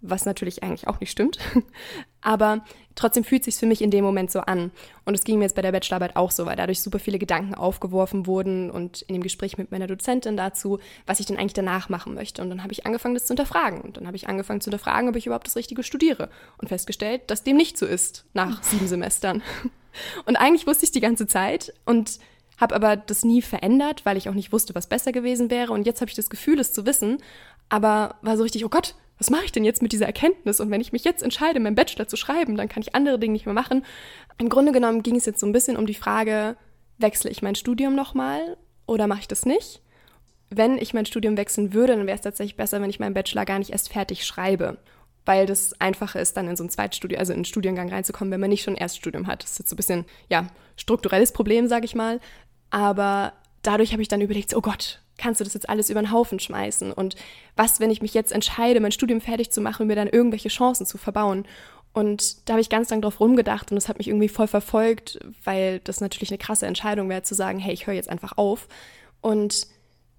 [0.00, 1.38] was natürlich eigentlich auch nicht stimmt.
[2.20, 2.64] Aber
[2.94, 4.70] trotzdem fühlt sich für mich in dem Moment so an.
[5.04, 7.54] Und es ging mir jetzt bei der Bachelorarbeit auch so, weil dadurch super viele Gedanken
[7.54, 11.88] aufgeworfen wurden und in dem Gespräch mit meiner Dozentin dazu, was ich denn eigentlich danach
[11.88, 12.42] machen möchte.
[12.42, 13.80] Und dann habe ich angefangen, das zu hinterfragen.
[13.80, 16.28] Und dann habe ich angefangen zu hinterfragen, ob ich überhaupt das Richtige studiere.
[16.58, 19.42] Und festgestellt, dass dem nicht so ist nach sieben Semestern.
[20.26, 22.20] Und eigentlich wusste ich die ganze Zeit und
[22.58, 25.72] habe aber das nie verändert, weil ich auch nicht wusste, was besser gewesen wäre.
[25.72, 27.18] Und jetzt habe ich das Gefühl, es zu wissen,
[27.68, 30.60] aber war so richtig, oh Gott, was mache ich denn jetzt mit dieser Erkenntnis?
[30.60, 33.32] Und wenn ich mich jetzt entscheide, meinen Bachelor zu schreiben, dann kann ich andere Dinge
[33.32, 33.84] nicht mehr machen.
[34.38, 36.56] Im Grunde genommen ging es jetzt so ein bisschen um die Frage,
[36.98, 38.56] wechsle ich mein Studium nochmal
[38.86, 39.82] oder mache ich das nicht?
[40.50, 43.44] Wenn ich mein Studium wechseln würde, dann wäre es tatsächlich besser, wenn ich meinen Bachelor
[43.44, 44.78] gar nicht erst fertig schreibe,
[45.26, 48.40] weil das einfacher ist, dann in so ein Zweitstudium, also in einen Studiengang reinzukommen, wenn
[48.40, 49.42] man nicht schon ein Erststudium hat.
[49.42, 50.46] Das ist jetzt so ein bisschen, ja,
[50.76, 52.20] strukturelles Problem, sage ich mal.
[52.70, 56.12] Aber dadurch habe ich dann überlegt, oh Gott, kannst du das jetzt alles über den
[56.12, 56.92] Haufen schmeißen?
[56.92, 57.16] Und
[57.56, 60.48] was, wenn ich mich jetzt entscheide, mein Studium fertig zu machen und mir dann irgendwelche
[60.48, 61.46] Chancen zu verbauen?
[61.92, 65.18] Und da habe ich ganz lang drauf rumgedacht und das hat mich irgendwie voll verfolgt,
[65.44, 68.68] weil das natürlich eine krasse Entscheidung wäre, zu sagen, hey, ich höre jetzt einfach auf.
[69.20, 69.66] Und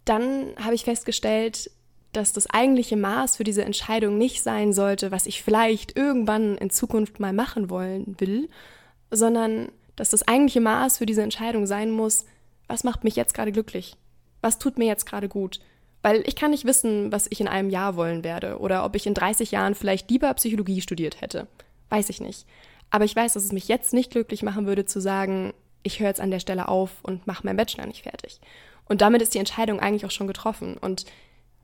[0.05, 1.71] dann habe ich festgestellt,
[2.11, 6.69] dass das eigentliche Maß für diese Entscheidung nicht sein sollte, was ich vielleicht irgendwann in
[6.69, 8.49] Zukunft mal machen wollen will,
[9.11, 12.25] sondern dass das eigentliche Maß für diese Entscheidung sein muss,
[12.67, 13.95] was macht mich jetzt gerade glücklich?
[14.41, 15.59] Was tut mir jetzt gerade gut?
[16.01, 19.05] Weil ich kann nicht wissen, was ich in einem Jahr wollen werde oder ob ich
[19.05, 21.47] in 30 Jahren vielleicht lieber Psychologie studiert hätte.
[21.89, 22.45] Weiß ich nicht.
[22.89, 26.07] Aber ich weiß, dass es mich jetzt nicht glücklich machen würde zu sagen, ich höre
[26.07, 28.39] jetzt an der Stelle auf und mache meinen Bachelor nicht fertig.
[28.85, 30.77] Und damit ist die Entscheidung eigentlich auch schon getroffen.
[30.77, 31.05] Und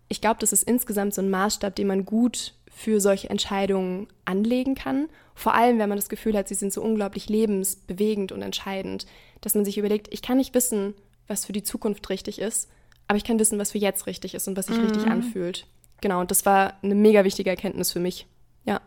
[0.07, 4.75] ich glaube, das ist insgesamt so ein Maßstab, den man gut für solche Entscheidungen anlegen
[4.75, 5.07] kann.
[5.33, 9.05] Vor allem, wenn man das Gefühl hat, sie sind so unglaublich lebensbewegend und entscheidend,
[9.41, 10.93] dass man sich überlegt, ich kann nicht wissen,
[11.27, 12.69] was für die Zukunft richtig ist,
[13.07, 14.85] aber ich kann wissen, was für jetzt richtig ist und was sich mhm.
[14.85, 15.67] richtig anfühlt.
[16.01, 18.27] Genau, und das war eine mega wichtige Erkenntnis für mich.
[18.63, 18.81] Ja.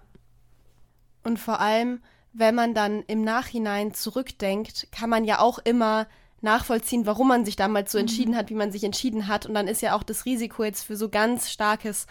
[1.25, 2.01] Und vor allem,
[2.33, 6.07] wenn man dann im Nachhinein zurückdenkt, kann man ja auch immer
[6.41, 8.03] nachvollziehen, warum man sich damals so mhm.
[8.03, 9.47] entschieden hat, wie man sich entschieden hat.
[9.47, 12.07] Und dann ist ja auch das Risiko jetzt für so ganz starkes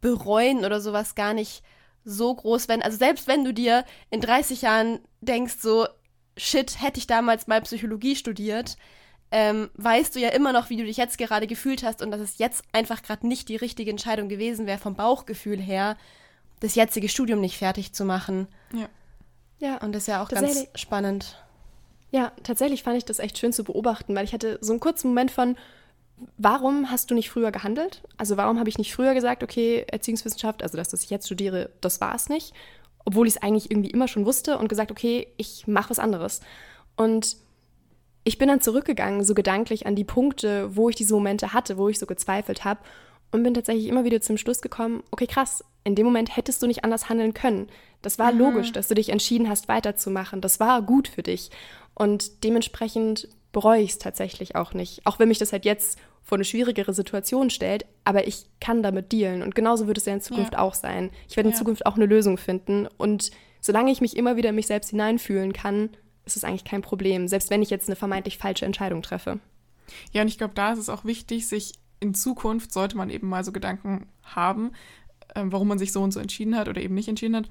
[0.00, 1.62] Bereuen oder sowas gar nicht
[2.04, 5.86] so groß, wenn, also selbst wenn du dir in 30 Jahren denkst, so,
[6.36, 8.76] shit, hätte ich damals mal Psychologie studiert,
[9.36, 12.20] ähm, weißt du ja immer noch, wie du dich jetzt gerade gefühlt hast und dass
[12.20, 15.96] es jetzt einfach gerade nicht die richtige Entscheidung gewesen wäre, vom Bauchgefühl her,
[16.60, 18.46] das jetzige Studium nicht fertig zu machen.
[18.72, 18.88] Ja.
[19.58, 19.78] Ja.
[19.78, 21.36] Und das ist ja auch ganz spannend.
[22.12, 25.08] Ja, tatsächlich fand ich das echt schön zu beobachten, weil ich hatte so einen kurzen
[25.08, 25.56] Moment von,
[26.38, 28.02] warum hast du nicht früher gehandelt?
[28.16, 31.70] Also warum habe ich nicht früher gesagt, okay, Erziehungswissenschaft, also das, was ich jetzt studiere,
[31.80, 32.54] das war es nicht,
[33.04, 36.40] obwohl ich es eigentlich irgendwie immer schon wusste und gesagt, okay, ich mache was anderes.
[36.94, 37.36] Und
[38.24, 41.88] ich bin dann zurückgegangen, so gedanklich an die Punkte, wo ich diese Momente hatte, wo
[41.88, 42.80] ich so gezweifelt habe
[43.30, 46.66] und bin tatsächlich immer wieder zum Schluss gekommen, okay, krass, in dem Moment hättest du
[46.66, 47.68] nicht anders handeln können.
[48.00, 48.38] Das war mhm.
[48.38, 50.40] logisch, dass du dich entschieden hast, weiterzumachen.
[50.40, 51.50] Das war gut für dich.
[51.94, 55.04] Und dementsprechend bereue ich es tatsächlich auch nicht.
[55.04, 59.12] Auch wenn mich das halt jetzt vor eine schwierigere Situation stellt, aber ich kann damit
[59.12, 59.42] dealen.
[59.42, 60.58] Und genauso wird es ja in Zukunft ja.
[60.60, 61.10] auch sein.
[61.28, 61.58] Ich werde in ja.
[61.58, 62.88] Zukunft auch eine Lösung finden.
[62.96, 65.90] Und solange ich mich immer wieder in mich selbst hineinfühlen kann,
[66.24, 69.38] ist es eigentlich kein Problem, selbst wenn ich jetzt eine vermeintlich falsche Entscheidung treffe.
[70.12, 73.28] Ja, und ich glaube, da ist es auch wichtig, sich in Zukunft sollte man eben
[73.28, 74.72] mal so Gedanken haben,
[75.34, 77.48] äh, warum man sich so und so entschieden hat oder eben nicht entschieden hat,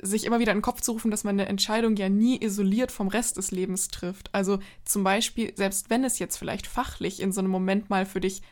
[0.00, 2.90] sich immer wieder in den Kopf zu rufen, dass man eine Entscheidung ja nie isoliert
[2.90, 4.34] vom Rest des Lebens trifft.
[4.34, 8.20] Also zum Beispiel, selbst wenn es jetzt vielleicht fachlich in so einem Moment mal für
[8.20, 8.42] dich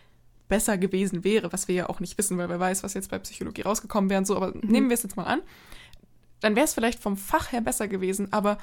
[0.49, 3.19] besser gewesen wäre, was wir ja auch nicht wissen, weil wer weiß, was jetzt bei
[3.19, 4.61] Psychologie rausgekommen wäre und so, aber mhm.
[4.65, 5.41] nehmen wir es jetzt mal an,
[6.41, 8.59] dann wäre es vielleicht vom Fach her besser gewesen, aber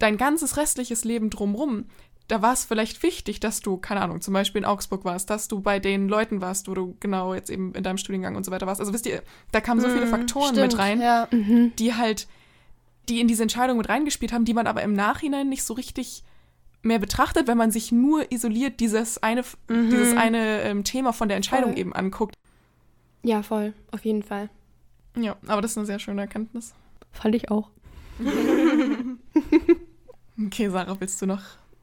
[0.00, 1.86] dein ganzes restliches Leben drumrum,
[2.26, 5.48] da war es vielleicht wichtig, dass du, keine Ahnung, zum Beispiel in Augsburg warst, dass
[5.48, 8.52] du bei den Leuten warst, wo du genau jetzt eben in deinem Studiengang und so
[8.52, 8.80] weiter warst.
[8.80, 11.28] Also wisst ihr, da kamen so viele mhm, Faktoren stimmt, mit rein, ja.
[11.30, 11.72] Mhm.
[11.76, 12.28] die halt,
[13.08, 16.22] die in diese Entscheidung mit reingespielt haben, die man aber im Nachhinein nicht so richtig
[16.82, 19.90] mehr betrachtet, wenn man sich nur isoliert dieses eine, mhm.
[19.90, 21.80] dieses eine ähm, Thema von der Entscheidung voll.
[21.80, 22.36] eben anguckt.
[23.22, 24.48] Ja, voll, auf jeden Fall.
[25.16, 26.74] Ja, aber das ist eine sehr schöne Erkenntnis.
[27.12, 27.70] Fand ich auch.
[30.46, 31.40] okay, Sarah, willst du noch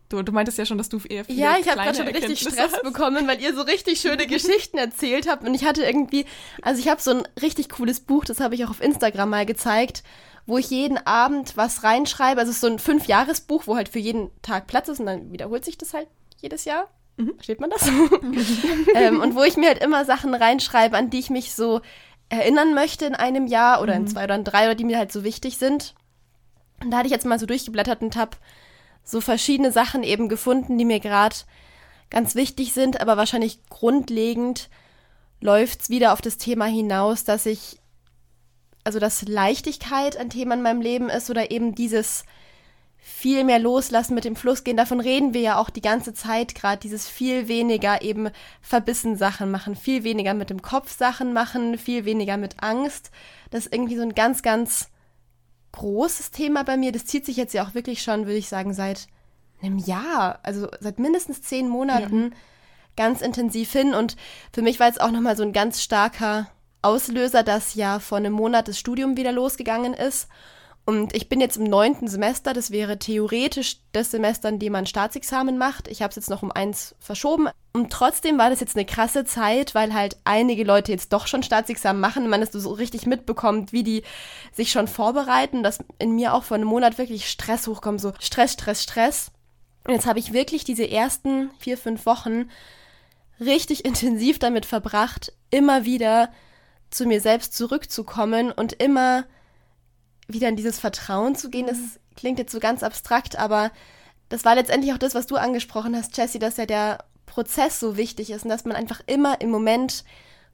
[0.10, 2.39] Du, du meintest ja schon, dass du eher viele Ja, ich habe gerade schon richtig
[2.39, 2.84] Stress hast.
[2.84, 5.46] bekommen, weil ihr so richtig schöne Geschichten erzählt habt.
[5.46, 6.26] Und ich hatte irgendwie,
[6.62, 9.46] also ich habe so ein richtig cooles Buch, das habe ich auch auf Instagram mal
[9.46, 10.04] gezeigt,
[10.46, 12.39] wo ich jeden Abend was reinschreibe.
[12.39, 15.34] Also es ist so ein Fünfjahresbuch, wo halt für jeden Tag Platz ist und dann
[15.34, 16.88] wiederholt sich das halt jedes Jahr.
[17.17, 17.34] Mhm.
[17.36, 17.86] Versteht man das?
[18.96, 21.82] ähm, und wo ich mir halt immer Sachen reinschreibe, an die ich mich so
[22.30, 24.02] erinnern möchte in einem Jahr oder mhm.
[24.02, 25.96] in zwei oder in drei oder die mir halt so wichtig sind.
[26.81, 28.37] Und da hatte ich jetzt mal so durchgeblättert und habe
[29.03, 31.35] so verschiedene Sachen eben gefunden, die mir gerade
[32.09, 34.69] ganz wichtig sind, aber wahrscheinlich grundlegend
[35.39, 37.79] läuft's wieder auf das Thema hinaus, dass ich,
[38.83, 42.23] also dass Leichtigkeit ein Thema in meinem Leben ist oder eben dieses
[42.97, 44.75] viel mehr loslassen mit dem Fluss gehen.
[44.75, 48.29] Davon reden wir ja auch die ganze Zeit gerade, dieses viel weniger eben
[48.61, 53.11] verbissen Sachen machen, viel weniger mit dem Kopf Sachen machen, viel weniger mit Angst.
[53.49, 54.89] Das ist irgendwie so ein ganz, ganz
[55.77, 56.91] großes Thema bei mir.
[56.91, 59.07] Das zieht sich jetzt ja auch wirklich schon, würde ich sagen, seit
[59.61, 62.37] einem Jahr, also seit mindestens zehn Monaten ja.
[62.95, 63.93] ganz intensiv hin.
[63.93, 64.15] Und
[64.53, 66.47] für mich war jetzt auch nochmal so ein ganz starker
[66.81, 70.27] Auslöser, dass ja vor einem Monat das Studium wieder losgegangen ist.
[70.88, 74.86] Und ich bin jetzt im neunten Semester, das wäre theoretisch das Semester, in dem man
[74.86, 75.89] Staatsexamen macht.
[75.89, 77.50] Ich habe es jetzt noch um eins verschoben.
[77.73, 81.43] Und trotzdem war das jetzt eine krasse Zeit, weil halt einige Leute jetzt doch schon
[81.43, 84.04] Staatsexamen machen und man das so richtig mitbekommt, wie die
[84.54, 88.54] sich schon vorbereiten, dass in mir auch vor einem Monat wirklich Stress hochkommt, so Stress,
[88.54, 89.32] Stress, Stress.
[89.86, 92.50] Und jetzt habe ich wirklich diese ersten vier, fünf Wochen
[93.41, 96.32] richtig intensiv damit verbracht, immer wieder
[96.91, 99.26] zu mir selbst zurückzukommen und immer
[100.27, 101.91] wieder in dieses Vertrauen zu gehen, das mhm.
[102.15, 103.71] klingt jetzt so ganz abstrakt, aber
[104.29, 107.97] das war letztendlich auch das, was du angesprochen hast, Jessie, dass ja der Prozess so
[107.97, 110.03] wichtig ist und dass man einfach immer im Moment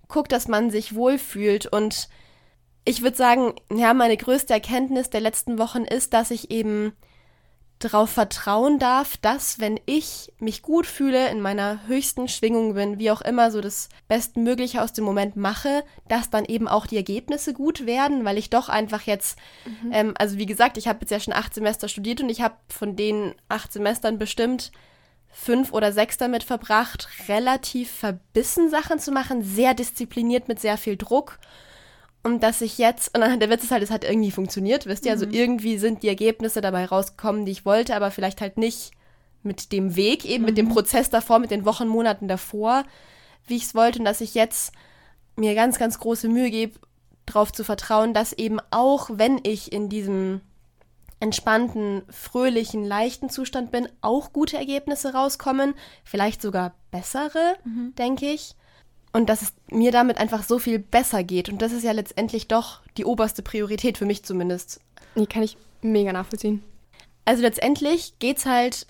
[0.08, 1.66] guckt, dass man sich wohlfühlt.
[1.66, 2.10] Und
[2.86, 6.94] ich würde sagen, ja, meine größte Erkenntnis der letzten Wochen ist, dass ich eben
[7.84, 13.12] darauf vertrauen darf, dass wenn ich mich gut fühle, in meiner höchsten Schwingung bin, wie
[13.12, 17.54] auch immer so das Bestmögliche aus dem Moment mache, dass dann eben auch die Ergebnisse
[17.54, 19.92] gut werden, weil ich doch einfach jetzt, mhm.
[19.92, 22.56] ähm, also wie gesagt, ich habe jetzt ja schon acht Semester studiert und ich habe
[22.70, 24.72] von den acht Semestern bestimmt
[25.34, 30.96] fünf oder sechs damit verbracht, relativ verbissen Sachen zu machen, sehr diszipliniert mit sehr viel
[30.96, 31.40] Druck
[32.24, 35.06] und dass ich jetzt, und dann der Witz ist halt, es hat irgendwie funktioniert, wisst
[35.06, 35.12] ihr?
[35.12, 35.32] Also mhm.
[35.32, 38.92] Also irgendwie sind die Ergebnisse dabei rausgekommen, die ich wollte, aber vielleicht halt nicht
[39.44, 40.46] mit dem Weg, eben mhm.
[40.48, 40.74] mit dem mhm.
[40.74, 42.86] Prozess davor, mit den Wochen, Monaten davor,
[43.46, 44.00] wie ich es wollte.
[44.00, 44.74] Und dass ich jetzt
[45.36, 46.80] mir ganz, ganz große Mühe gebe,
[47.26, 50.42] darauf zu vertrauen, dass eben auch, wenn ich in diesem
[51.20, 57.94] entspannten, fröhlichen, leichten Zustand bin, auch gute Ergebnisse rauskommen, vielleicht sogar bessere, mhm.
[57.96, 58.56] denke ich
[59.14, 61.48] und dass es mir damit einfach so viel besser geht.
[61.48, 64.82] Und das ist ja letztendlich doch die oberste Priorität für mich zumindest.
[65.16, 66.64] Die kann ich mega nachvollziehen.
[67.24, 68.88] Also letztendlich geht es halt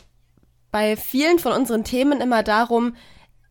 [0.71, 2.95] bei vielen von unseren Themen immer darum,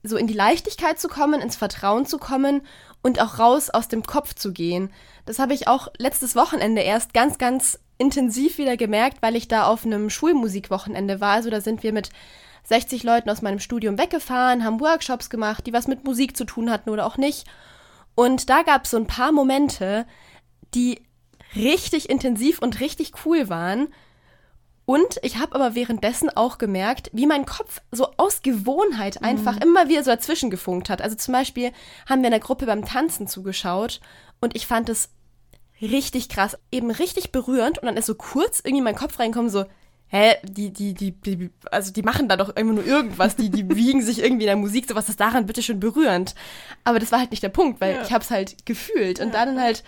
[0.02, 2.62] so in die Leichtigkeit zu kommen, ins Vertrauen zu kommen
[3.02, 4.90] und auch raus aus dem Kopf zu gehen.
[5.26, 9.66] Das habe ich auch letztes Wochenende erst ganz, ganz intensiv wieder gemerkt, weil ich da
[9.66, 11.34] auf einem Schulmusikwochenende war.
[11.34, 12.10] Also da sind wir mit
[12.64, 16.70] 60 Leuten aus meinem Studium weggefahren, haben Workshops gemacht, die was mit Musik zu tun
[16.70, 17.46] hatten oder auch nicht.
[18.14, 20.06] Und da gab es so ein paar Momente,
[20.74, 21.00] die
[21.54, 23.88] richtig intensiv und richtig cool waren.
[24.84, 29.26] Und ich habe aber währenddessen auch gemerkt, wie mein Kopf so aus Gewohnheit mhm.
[29.26, 29.62] einfach mhm.
[29.62, 31.02] immer wieder so dazwischen gefunkt hat.
[31.02, 31.72] Also zum Beispiel
[32.08, 34.00] haben wir in der Gruppe beim Tanzen zugeschaut
[34.40, 35.10] und ich fand es
[35.80, 39.64] richtig krass, eben richtig berührend und dann ist so kurz irgendwie mein Kopf reinkommen, so,
[40.12, 43.68] hä, die, die, die, die, also die machen da doch immer nur irgendwas, die, die
[43.74, 46.34] wiegen sich irgendwie in der Musik, so was ist daran bitte schön berührend.
[46.84, 48.02] Aber das war halt nicht der Punkt, weil ja.
[48.02, 49.44] ich hab's halt gefühlt und ja.
[49.44, 49.82] dann halt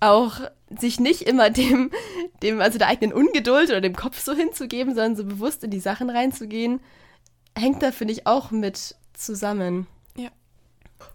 [0.00, 0.40] auch
[0.78, 1.90] sich nicht immer dem,
[2.42, 5.80] dem, also der eigenen Ungeduld oder dem Kopf so hinzugeben, sondern so bewusst in die
[5.80, 6.80] Sachen reinzugehen,
[7.54, 9.86] hängt da, finde ich, auch mit zusammen.
[10.16, 10.30] Ja.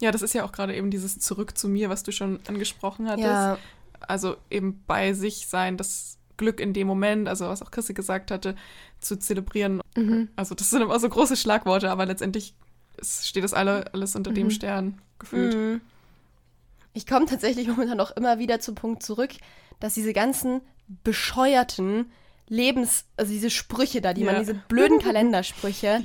[0.00, 3.08] Ja, das ist ja auch gerade eben dieses Zurück zu mir, was du schon angesprochen
[3.08, 3.26] hattest.
[3.26, 3.58] Ja.
[4.06, 8.30] Also eben bei sich sein, das Glück in dem Moment, also was auch Chrissy gesagt
[8.30, 8.56] hatte,
[8.98, 9.82] zu zelebrieren.
[9.94, 10.28] Mhm.
[10.34, 12.54] Also das sind immer so große Schlagworte, aber letztendlich
[13.02, 14.36] steht das alle, alles unter mhm.
[14.36, 15.54] dem Stern gefühlt.
[15.54, 15.80] Mhm.
[16.94, 19.32] Ich komme tatsächlich momentan auch immer wieder zum Punkt zurück,
[19.80, 20.62] dass diese ganzen
[21.04, 22.10] bescheuerten
[22.48, 24.32] Lebens, also diese Sprüche da, die ja.
[24.32, 26.04] man, diese blöden Kalendersprüche,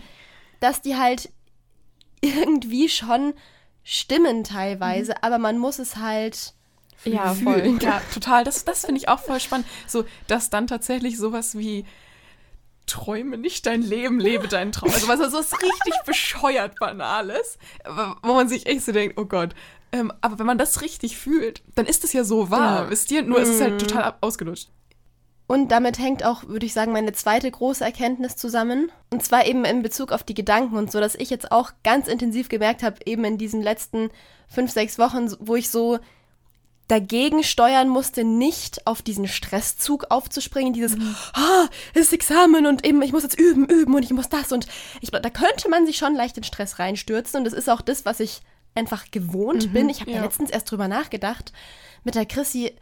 [0.59, 1.29] dass die halt
[2.21, 3.33] irgendwie schon
[3.83, 5.17] stimmen teilweise, mhm.
[5.21, 6.53] aber man muss es halt
[7.03, 7.77] ja, voll.
[7.81, 8.43] Ja, total.
[8.43, 9.67] Das, das finde ich auch voll spannend.
[9.87, 11.85] So, dass dann tatsächlich sowas wie
[12.85, 14.91] träume nicht dein Leben, lebe deinen Traum.
[14.91, 17.57] Also was so ist richtig bescheuert Banales,
[18.21, 19.55] wo man sich echt so denkt, oh Gott.
[19.91, 22.89] Ähm, aber wenn man das richtig fühlt, dann ist es ja so wahr, ja.
[22.89, 23.21] wisst ihr?
[23.23, 23.43] Nur mm.
[23.43, 23.79] ist es halt mhm.
[23.79, 24.69] total ausgelutscht.
[25.47, 28.91] Und damit hängt auch, würde ich sagen, meine zweite große Erkenntnis zusammen.
[29.11, 32.07] Und zwar eben in Bezug auf die Gedanken und so, dass ich jetzt auch ganz
[32.07, 34.09] intensiv gemerkt habe, eben in diesen letzten
[34.47, 35.99] fünf, sechs Wochen, wo ich so
[36.87, 41.15] dagegen steuern musste, nicht auf diesen Stresszug aufzuspringen, dieses, mhm.
[41.33, 44.51] ah, es ist Examen und eben, ich muss jetzt üben, üben und ich muss das
[44.51, 44.67] und
[45.01, 48.05] ich, da könnte man sich schon leicht in Stress reinstürzen und das ist auch das,
[48.05, 48.41] was ich
[48.75, 49.89] einfach gewohnt mhm, bin.
[49.89, 50.17] Ich habe ja.
[50.17, 51.53] ja letztens erst drüber nachgedacht
[52.03, 52.75] mit der Chrissy.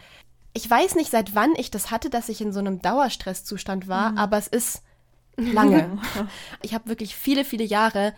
[0.54, 4.12] Ich weiß nicht, seit wann ich das hatte, dass ich in so einem Dauerstresszustand war,
[4.12, 4.18] mhm.
[4.18, 4.82] aber es ist
[5.38, 6.00] lange.
[6.62, 8.14] ich habe wirklich viele, viele Jahre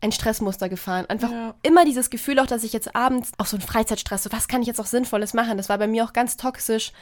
[0.00, 1.06] ein Stressmuster gefahren.
[1.08, 1.54] Einfach ja.
[1.62, 4.62] immer dieses Gefühl auch, dass ich jetzt abends auch so ein Freizeitstress, so was kann
[4.62, 5.56] ich jetzt auch Sinnvolles machen?
[5.56, 6.92] Das war bei mir auch ganz toxisch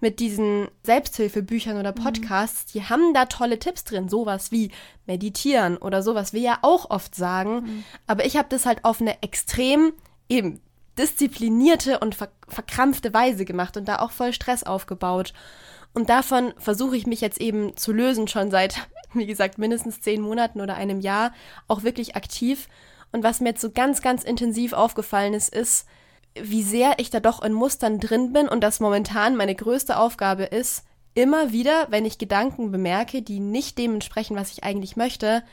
[0.00, 2.02] mit diesen Selbsthilfebüchern oder mhm.
[2.02, 2.66] Podcasts.
[2.66, 4.70] Die haben da tolle Tipps drin, sowas wie
[5.06, 7.62] meditieren oder sowas, wir ja auch oft sagen.
[7.62, 7.84] Mhm.
[8.06, 9.92] Aber ich habe das halt auf eine extrem
[10.28, 10.60] eben
[10.98, 15.32] disziplinierte und ver verkrampfte Weise gemacht und da auch voll Stress aufgebaut.
[15.94, 18.86] Und davon versuche ich mich jetzt eben zu lösen, schon seit
[19.18, 21.32] wie gesagt, mindestens zehn Monaten oder einem Jahr
[21.68, 22.68] auch wirklich aktiv.
[23.12, 25.86] Und was mir jetzt so ganz, ganz intensiv aufgefallen ist, ist,
[26.34, 30.44] wie sehr ich da doch in Mustern drin bin und dass momentan meine größte Aufgabe
[30.44, 35.44] ist, immer wieder, wenn ich Gedanken bemerke, die nicht dem entsprechen, was ich eigentlich möchte,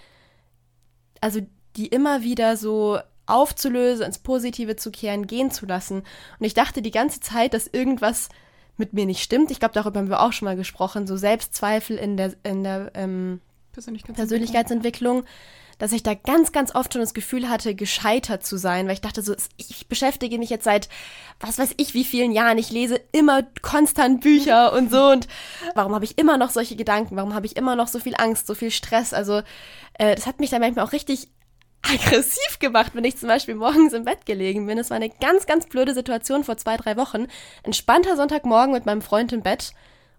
[1.22, 1.40] also
[1.76, 6.00] die immer wieder so aufzulösen, ins Positive zu kehren, gehen zu lassen.
[6.40, 8.30] Und ich dachte die ganze Zeit, dass irgendwas
[8.78, 9.52] mit mir nicht stimmt.
[9.52, 12.92] Ich glaube, darüber haben wir auch schon mal gesprochen, so Selbstzweifel in der, in der
[12.96, 13.40] ähm,
[13.72, 14.16] Persönlichkeitsentwicklung.
[14.16, 15.24] Persönlichkeitsentwicklung,
[15.82, 19.02] dass ich da ganz, ganz oft schon das Gefühl hatte, gescheitert zu sein, weil ich
[19.02, 20.90] dachte so, ich beschäftige mich jetzt seit,
[21.40, 22.60] was weiß ich, wie vielen Jahren.
[22.60, 25.28] Ich lese immer konstant Bücher und so und
[25.74, 27.16] warum habe ich immer noch solche Gedanken?
[27.16, 29.12] Warum habe ich immer noch so viel Angst, so viel Stress?
[29.12, 29.42] Also,
[29.96, 31.30] äh, das hat mich dann manchmal auch richtig
[31.82, 34.78] aggressiv gemacht, wenn ich zum Beispiel morgens im Bett gelegen bin.
[34.78, 37.26] Es war eine ganz, ganz blöde Situation vor zwei, drei Wochen.
[37.64, 39.74] Entspannter Sonntagmorgen mit meinem Freund im Bett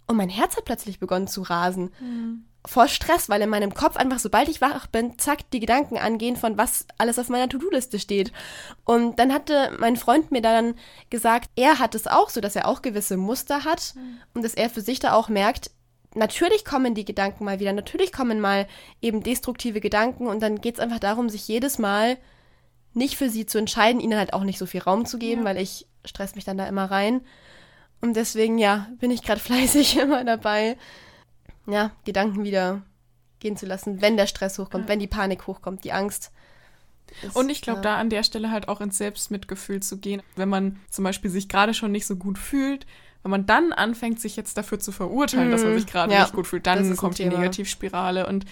[0.09, 1.93] und mein Herz hat plötzlich begonnen zu rasen.
[2.01, 5.99] Mhm vor Stress, weil in meinem Kopf einfach, sobald ich wach bin, zack, die Gedanken
[5.99, 8.33] angehen von was alles auf meiner To-Do-Liste steht.
[8.85, 10.75] Und dann hatte mein Freund mir dann
[11.11, 14.19] gesagt, er hat es auch so, dass er auch gewisse Muster hat mhm.
[14.35, 15.71] und dass er für sich da auch merkt,
[16.15, 18.69] natürlich kommen die Gedanken mal wieder, natürlich kommen mal
[19.01, 22.17] eben destruktive Gedanken und dann geht es einfach darum, sich jedes Mal
[22.95, 25.49] nicht für sie zu entscheiden, ihnen halt auch nicht so viel Raum zu geben, ja.
[25.49, 27.23] weil ich stress mich dann da immer rein.
[28.01, 30.77] Und deswegen, ja, bin ich gerade fleißig immer dabei,
[31.67, 32.83] ja, Gedanken wieder
[33.41, 34.89] gehen zu lassen, wenn der Stress hochkommt, ja.
[34.89, 36.31] wenn die Panik hochkommt, die Angst.
[37.23, 37.83] Ist, und ich glaube, ja.
[37.83, 41.49] da an der Stelle halt auch ins Selbstmitgefühl zu gehen, wenn man zum Beispiel sich
[41.49, 42.87] gerade schon nicht so gut fühlt,
[43.23, 45.53] wenn man dann anfängt, sich jetzt dafür zu verurteilen, mhm.
[45.53, 45.79] dass man mhm.
[45.79, 46.21] sich gerade ja.
[46.21, 48.27] nicht gut fühlt, dann kommt die Negativspirale.
[48.27, 48.47] Und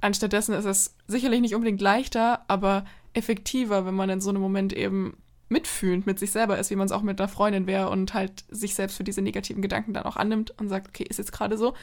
[0.00, 4.72] anstattdessen ist es sicherlich nicht unbedingt leichter, aber effektiver, wenn man in so einem Moment
[4.72, 5.16] eben
[5.48, 8.44] mitfühlend mit sich selber ist, wie man es auch mit einer Freundin wäre und halt
[8.50, 11.56] sich selbst für diese negativen Gedanken dann auch annimmt und sagt, okay, ist jetzt gerade
[11.56, 11.74] so,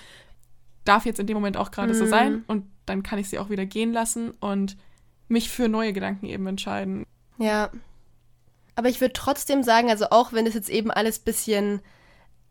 [0.86, 1.98] darf jetzt in dem Moment auch gerade mhm.
[1.98, 4.78] so sein und dann kann ich sie auch wieder gehen lassen und
[5.28, 7.06] mich für neue Gedanken eben entscheiden.
[7.38, 7.70] Ja.
[8.76, 11.82] Aber ich würde trotzdem sagen, also auch wenn es jetzt eben alles bisschen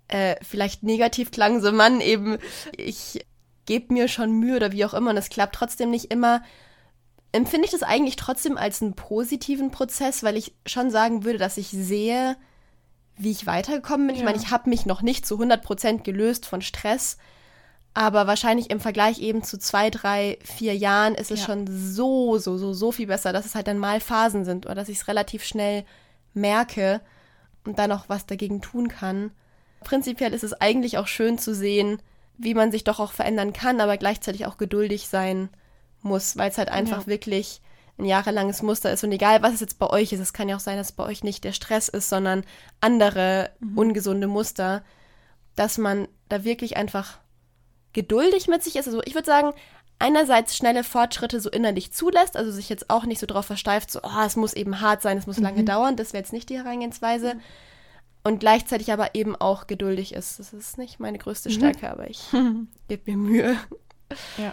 [0.09, 2.39] äh, vielleicht negativ klang, so Mann, eben,
[2.77, 3.25] ich
[3.67, 6.43] gebe mir schon Mühe oder wie auch immer und es klappt trotzdem nicht immer,
[7.33, 11.57] empfinde ich das eigentlich trotzdem als einen positiven Prozess, weil ich schon sagen würde, dass
[11.57, 12.37] ich sehe,
[13.17, 14.17] wie ich weitergekommen bin.
[14.17, 14.21] Ja.
[14.21, 17.19] Ich meine, ich habe mich noch nicht zu 100% gelöst von Stress,
[17.95, 21.47] aber wahrscheinlich im Vergleich eben zu zwei, drei, vier Jahren ist es ja.
[21.47, 24.75] schon so, so, so, so viel besser, dass es halt dann mal Phasen sind oder
[24.75, 25.85] dass ich es relativ schnell
[26.35, 27.01] merke
[27.65, 29.31] und dann auch was dagegen tun kann.
[29.85, 32.03] Prinzipiell ist es eigentlich auch schön zu sehen,
[32.37, 35.49] wie man sich doch auch verändern kann, aber gleichzeitig auch geduldig sein
[36.03, 37.07] muss, weil es halt einfach ja.
[37.07, 37.63] wirklich
[37.97, 39.05] ein jahrelanges Muster ist.
[39.05, 40.97] Und egal, was es jetzt bei euch ist, es kann ja auch sein, dass es
[40.97, 42.45] bei euch nicht der Stress ist, sondern
[42.81, 43.79] andere mhm.
[43.79, 44.83] ungesunde Muster,
[45.55, 47.19] dass man da wirklich einfach
[47.95, 48.87] geduldig mit sich ist.
[48.87, 49.53] Also ich würde sagen,
[49.99, 54.01] einerseits schnelle Fortschritte so innerlich zulässt, also sich jetzt auch nicht so drauf versteift, so,
[54.03, 55.45] oh, es muss eben hart sein, es muss mhm.
[55.45, 57.35] lange dauern, das wäre jetzt nicht die Herangehensweise.
[57.35, 57.41] Mhm.
[58.27, 60.39] Und gleichzeitig aber eben auch geduldig ist.
[60.39, 61.55] Das ist nicht meine größte mhm.
[61.55, 61.93] Stärke, mhm.
[61.93, 62.21] aber ich
[62.89, 63.57] gebe mir Mühe.
[64.39, 64.53] Ja.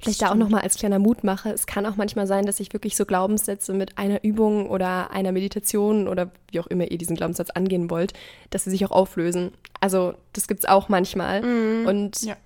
[0.00, 1.54] Vielleicht da auch nochmal als kleiner Mutmacher.
[1.54, 5.32] Es kann auch manchmal sein, dass ich wirklich so Glaubenssätze mit einer Übung oder einer
[5.32, 8.12] Meditation oder wie auch immer ihr diesen Glaubenssatz angehen wollt,
[8.50, 9.52] dass sie sich auch auflösen.
[9.80, 11.42] Also das gibt es auch manchmal.
[11.42, 11.86] Mhm.
[11.86, 12.36] Und Ja.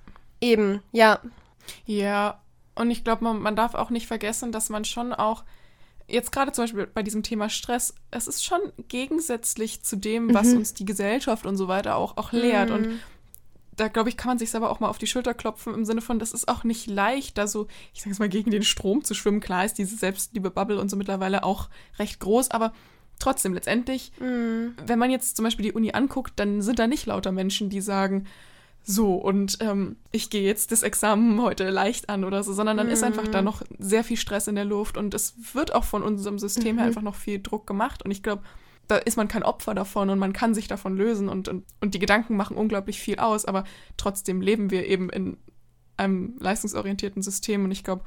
[0.42, 1.20] Eben, ja.
[1.86, 2.40] Ja,
[2.74, 5.44] und ich glaube, man, man darf auch nicht vergessen, dass man schon auch,
[6.08, 10.48] jetzt gerade zum Beispiel bei diesem Thema Stress, es ist schon gegensätzlich zu dem, was
[10.48, 10.58] Mhm.
[10.58, 12.70] uns die Gesellschaft und so weiter auch, auch lehrt.
[12.70, 13.00] Und
[13.76, 16.00] da, glaube ich, kann man sich selber auch mal auf die Schulter klopfen, im Sinne
[16.02, 19.04] von, das ist auch nicht leicht, da so, ich sage jetzt mal, gegen den Strom
[19.04, 19.40] zu schwimmen.
[19.40, 22.72] Klar ist diese Selbstliebe-Bubble und so mittlerweile auch recht groß, aber
[23.18, 27.32] trotzdem, letztendlich, wenn man jetzt zum Beispiel die Uni anguckt, dann sind da nicht lauter
[27.32, 28.26] Menschen, die sagen,
[28.84, 32.88] so, und ähm, ich gehe jetzt das Examen heute leicht an oder so, sondern dann
[32.88, 36.02] ist einfach da noch sehr viel Stress in der Luft und es wird auch von
[36.02, 38.42] unserem System her einfach noch viel Druck gemacht und ich glaube,
[38.88, 41.94] da ist man kein Opfer davon und man kann sich davon lösen und, und, und
[41.94, 43.64] die Gedanken machen unglaublich viel aus, aber
[43.96, 45.36] trotzdem leben wir eben in
[45.96, 48.02] einem leistungsorientierten System und ich glaube,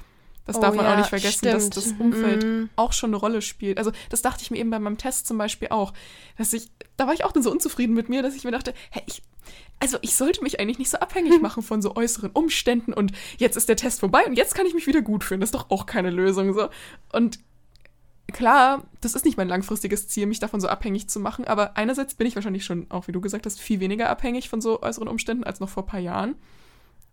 [0.46, 1.78] das Oh darf man auch ja, nicht vergessen, dass stimmt.
[1.78, 2.70] das Umfeld Mhm.
[2.76, 3.78] auch schon eine Rolle spielt.
[3.78, 5.94] Also das dachte ich mir eben bei meinem Test zum Beispiel auch,
[6.38, 8.74] dass ich, da war ich auch dann so unzufrieden mit mir, dass ich mir dachte,
[8.92, 9.22] hä, ich,
[9.80, 13.58] also ich sollte mich eigentlich nicht so abhängig machen von so äußeren Umständen und jetzt
[13.58, 15.42] ist der Test vorbei und jetzt kann ich mich wieder gut fühlen.
[15.42, 16.70] Das ist doch auch keine Lösung so.
[17.12, 17.40] Und
[18.34, 22.16] klar, das ist nicht mein langfristiges Ziel, mich davon so abhängig zu machen, aber einerseits
[22.16, 25.08] bin ich wahrscheinlich schon, auch wie du gesagt hast, viel weniger abhängig von so äußeren
[25.08, 26.36] Umständen als noch vor ein paar Jahren.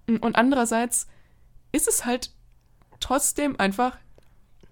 [0.07, 1.07] Und andererseits
[1.71, 2.33] ist es halt
[3.02, 3.96] trotzdem einfach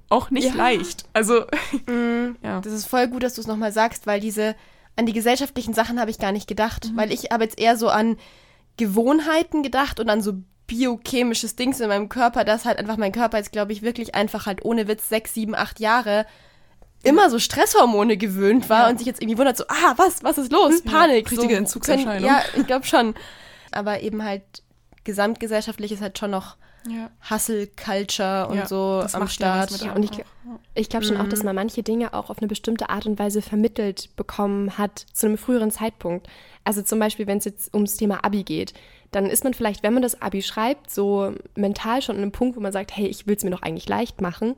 [0.08, 0.54] auch nicht Ja.
[0.54, 1.04] leicht.
[1.12, 1.44] Also,
[1.86, 2.36] Mhm.
[2.42, 2.60] ja.
[2.60, 4.56] Das ist voll gut, dass du es nochmal sagst, weil diese,
[4.96, 6.90] an die gesellschaftlichen Sachen habe ich gar nicht gedacht.
[6.92, 6.96] Mhm.
[6.96, 8.16] Weil ich habe jetzt eher so an
[8.76, 10.34] Gewohnheiten gedacht und an so
[10.66, 14.46] biochemisches Dings in meinem Körper, dass halt einfach mein Körper jetzt, glaube ich, wirklich einfach
[14.46, 16.26] halt ohne Witz sechs, sieben, acht Jahre
[17.02, 18.88] immer so Stresshormone gewöhnt war Ja.
[18.90, 20.82] und sich jetzt irgendwie wundert, so, ah, was, was ist los?
[20.84, 21.30] Ja, Panik.
[21.30, 22.24] richtige so, Entzugserscheinung.
[22.28, 23.14] Ja, ich glaube schon.
[23.72, 24.42] Aber eben halt
[25.04, 26.56] gesamtgesellschaftlich ist halt schon noch
[26.88, 27.10] ja.
[27.30, 29.70] Hustle Culture und Ja, so das am Start.
[29.82, 30.58] Ja, und ich- auch.
[30.74, 31.30] Ich glaube schon auch, Mhm.
[31.30, 35.26] dass man manche Dinge auch auf eine bestimmte Art und Weise vermittelt bekommen hat zu
[35.26, 36.28] einem früheren Zeitpunkt.
[36.64, 38.72] Also zum Beispiel, wenn es jetzt ums Thema Abi geht,
[39.12, 42.56] dann ist man vielleicht, wenn man das Abi schreibt, so mental schon an einem Punkt,
[42.56, 44.54] wo man sagt, hey, ich will es mir doch eigentlich leicht machen.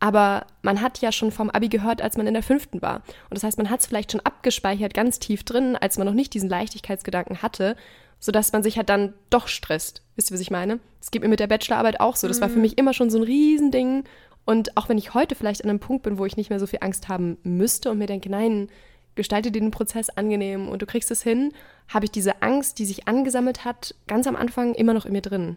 [0.00, 2.96] Aber man hat ja schon vom Abi gehört, als man in der fünften war.
[3.30, 6.14] Und das heißt, man hat es vielleicht schon abgespeichert, ganz tief drin, als man noch
[6.14, 7.74] nicht diesen Leichtigkeitsgedanken hatte,
[8.20, 10.02] sodass man sich halt dann doch stresst.
[10.16, 10.80] Wisst ihr, was ich meine?
[11.00, 12.26] Das geht mir mit der Bachelorarbeit auch so.
[12.28, 14.04] Das war für mich immer schon so ein Riesending.
[14.44, 16.66] Und auch wenn ich heute vielleicht an einem Punkt bin, wo ich nicht mehr so
[16.66, 18.68] viel Angst haben müsste und mir denke, nein,
[19.14, 21.52] gestalte dir den Prozess angenehm und du kriegst es hin,
[21.88, 25.22] habe ich diese Angst, die sich angesammelt hat, ganz am Anfang immer noch in mir
[25.22, 25.56] drin.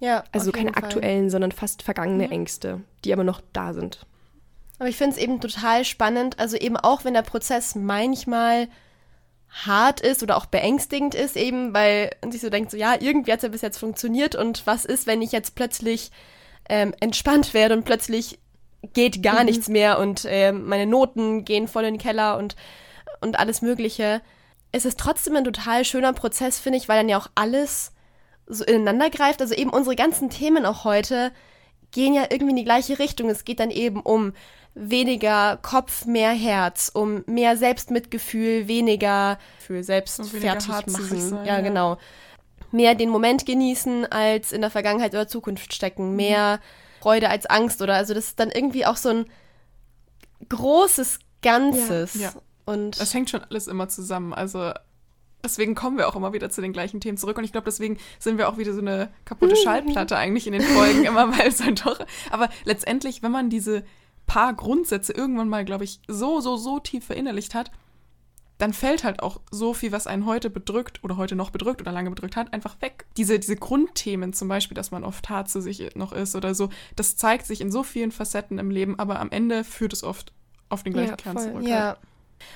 [0.00, 0.84] Ja, Also keine Fall.
[0.84, 4.06] aktuellen, sondern fast vergangene Ängste, die aber noch da sind.
[4.78, 8.68] Aber ich finde es eben total spannend, also eben auch wenn der Prozess manchmal
[9.50, 13.32] hart ist oder auch beängstigend ist, eben weil man sich so denkt, so ja, irgendwie
[13.32, 16.10] hat es ja bis jetzt funktioniert und was ist, wenn ich jetzt plötzlich
[16.68, 18.38] ähm, entspannt werde und plötzlich
[18.92, 22.56] geht gar nichts mehr und ähm, meine Noten gehen voll in den Keller und,
[23.20, 24.20] und alles Mögliche.
[24.70, 27.92] Es ist trotzdem ein total schöner Prozess, finde ich, weil dann ja auch alles
[28.46, 29.40] so ineinander greift.
[29.40, 31.32] Also eben unsere ganzen Themen auch heute
[31.90, 33.30] gehen ja irgendwie in die gleiche Richtung.
[33.30, 34.34] Es geht dann eben um
[34.78, 41.20] weniger Kopf, mehr Herz, um mehr Selbstmitgefühl, weniger für selbst weniger fertig machen.
[41.20, 41.60] sein, ja, ja.
[41.60, 41.98] genau.
[42.70, 46.10] Mehr den Moment genießen als in der Vergangenheit oder Zukunft stecken.
[46.10, 46.16] Mhm.
[46.16, 46.60] Mehr
[47.00, 49.26] Freude als Angst oder also das ist dann irgendwie auch so ein
[50.48, 52.14] großes Ganzes.
[52.14, 52.32] Ja.
[52.64, 54.34] Und Das hängt schon alles immer zusammen.
[54.34, 54.72] Also
[55.42, 57.38] deswegen kommen wir auch immer wieder zu den gleichen Themen zurück.
[57.38, 60.62] Und ich glaube, deswegen sind wir auch wieder so eine kaputte Schallplatte eigentlich in den
[60.62, 61.98] Folgen immer, weil es halt doch.
[62.30, 63.84] Aber letztendlich, wenn man diese
[64.28, 67.72] paar Grundsätze irgendwann mal, glaube ich, so, so, so tief verinnerlicht hat,
[68.58, 71.92] dann fällt halt auch so viel, was einen heute bedrückt oder heute noch bedrückt oder
[71.92, 73.06] lange bedrückt hat, einfach weg.
[73.16, 76.68] Diese, diese Grundthemen zum Beispiel, dass man oft hart zu sich noch ist oder so,
[76.96, 80.32] das zeigt sich in so vielen Facetten im Leben, aber am Ende führt es oft
[80.68, 81.46] auf den gleichen Ja, Kern voll.
[81.52, 81.68] zurück.
[81.68, 81.96] Ja.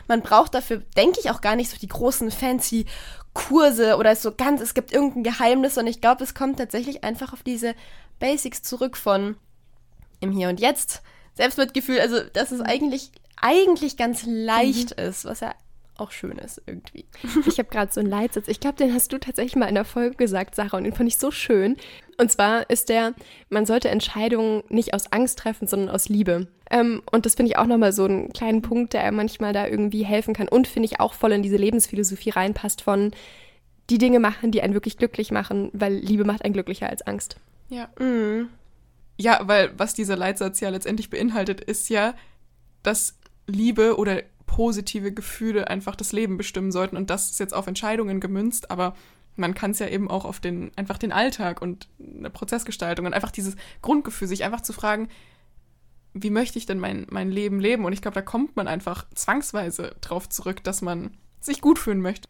[0.09, 2.87] Man braucht dafür, denke ich, auch gar nicht so die großen fancy
[3.33, 7.33] Kurse oder so ganz, es gibt irgendein Geheimnis und ich glaube, es kommt tatsächlich einfach
[7.33, 7.75] auf diese
[8.19, 9.37] Basics zurück von
[10.21, 11.03] im Hier und Jetzt,
[11.35, 15.55] Selbstmitgefühl, also dass es eigentlich, eigentlich ganz leicht ist, was ja
[15.97, 17.05] auch schön ist irgendwie.
[17.47, 18.49] Ich habe gerade so einen Leitsatz.
[18.49, 21.09] Ich glaube, den hast du tatsächlich mal in der Folge gesagt, Sarah, und den fand
[21.09, 21.77] ich so schön.
[22.19, 23.15] Und zwar ist der,
[23.51, 26.49] man sollte Entscheidungen nicht aus Angst treffen, sondern aus Liebe.
[26.71, 30.05] Ähm, und das finde ich auch nochmal so einen kleinen Punkt, der manchmal da irgendwie
[30.05, 30.49] helfen kann.
[30.49, 33.13] Und finde ich auch voll in diese Lebensphilosophie reinpasst von
[33.91, 37.37] die Dinge machen, die einen wirklich glücklich machen, weil Liebe macht einen glücklicher als Angst.
[37.69, 37.89] Ja.
[37.99, 38.49] Mhm.
[39.23, 42.15] Ja, weil was dieser Leitsatz ja letztendlich beinhaltet, ist ja,
[42.83, 43.17] dass
[43.47, 46.97] Liebe oder positive Gefühle einfach das Leben bestimmen sollten.
[46.97, 48.97] Und das ist jetzt auf Entscheidungen gemünzt, aber
[49.37, 53.15] man kann es ja eben auch auf den, einfach den Alltag und eine Prozessgestaltung und
[53.15, 55.09] einfach dieses Grundgefühl, sich einfach zu fragen,
[56.15, 57.85] wie möchte ich denn mein, mein Leben leben?
[57.85, 62.01] Und ich glaube, da kommt man einfach zwangsweise drauf zurück, dass man sich gut fühlen
[62.01, 62.29] möchte.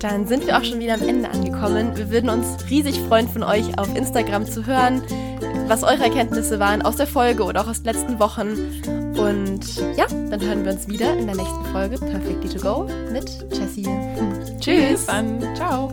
[0.00, 1.96] Dann sind wir auch schon wieder am Ende angekommen.
[1.96, 5.02] Wir würden uns riesig freuen, von euch auf Instagram zu hören,
[5.66, 8.50] was eure Erkenntnisse waren aus der Folge oder auch aus den letzten Wochen.
[9.18, 13.46] Und ja, dann hören wir uns wieder in der nächsten Folge Perfectly to Go mit
[13.52, 13.88] Jessie.
[14.60, 14.90] Tschüss.
[14.90, 15.54] Bis dann.
[15.56, 15.90] Ciao.